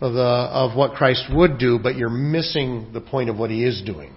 of, 0.00 0.14
the, 0.14 0.20
of 0.20 0.76
what 0.76 0.92
Christ 0.94 1.24
would 1.32 1.58
do, 1.58 1.78
but 1.78 1.96
you're 1.96 2.08
missing 2.08 2.90
the 2.92 3.00
point 3.00 3.28
of 3.28 3.36
what 3.36 3.50
he 3.50 3.64
is 3.64 3.82
doing. 3.84 4.14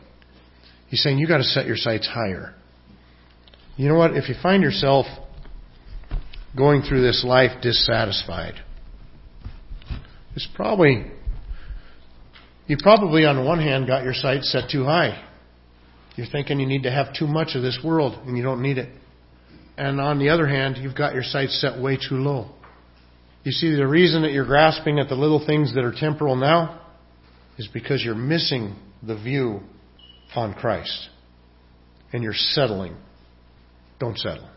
He's 0.87 1.01
saying 1.01 1.17
you've 1.17 1.29
got 1.29 1.37
to 1.37 1.43
set 1.43 1.65
your 1.65 1.75
sights 1.75 2.07
higher. 2.07 2.53
You 3.75 3.89
know 3.89 3.95
what? 3.95 4.15
If 4.15 4.29
you 4.29 4.35
find 4.41 4.61
yourself 4.61 5.07
going 6.55 6.83
through 6.83 7.01
this 7.01 7.23
life 7.27 7.61
dissatisfied, 7.61 8.53
it's 10.35 10.47
probably 10.55 11.05
you 12.67 12.77
probably 12.81 13.25
on 13.25 13.35
the 13.35 13.43
one 13.43 13.59
hand 13.59 13.87
got 13.87 14.03
your 14.03 14.13
sights 14.13 14.51
set 14.51 14.69
too 14.69 14.85
high. 14.85 15.27
You're 16.15 16.27
thinking 16.27 16.59
you 16.59 16.67
need 16.67 16.83
to 16.83 16.91
have 16.91 17.13
too 17.13 17.27
much 17.27 17.55
of 17.55 17.61
this 17.61 17.79
world 17.83 18.19
and 18.27 18.37
you 18.37 18.43
don't 18.43 18.61
need 18.61 18.77
it. 18.77 18.89
And 19.77 19.99
on 19.99 20.19
the 20.19 20.29
other 20.29 20.47
hand, 20.47 20.77
you've 20.77 20.95
got 20.95 21.13
your 21.13 21.23
sights 21.23 21.59
set 21.59 21.81
way 21.81 21.97
too 21.97 22.15
low. 22.15 22.51
You 23.43 23.51
see, 23.51 23.75
the 23.75 23.87
reason 23.87 24.21
that 24.21 24.31
you're 24.31 24.45
grasping 24.45 24.99
at 24.99 25.09
the 25.09 25.15
little 25.15 25.45
things 25.45 25.73
that 25.75 25.83
are 25.83 25.93
temporal 25.95 26.35
now 26.35 26.81
is 27.57 27.67
because 27.73 28.03
you're 28.03 28.15
missing 28.15 28.75
the 29.01 29.15
view 29.15 29.59
on 30.35 30.53
Christ. 30.53 31.09
And 32.13 32.23
you're 32.23 32.33
settling. 32.33 32.95
Don't 33.99 34.17
settle. 34.17 34.47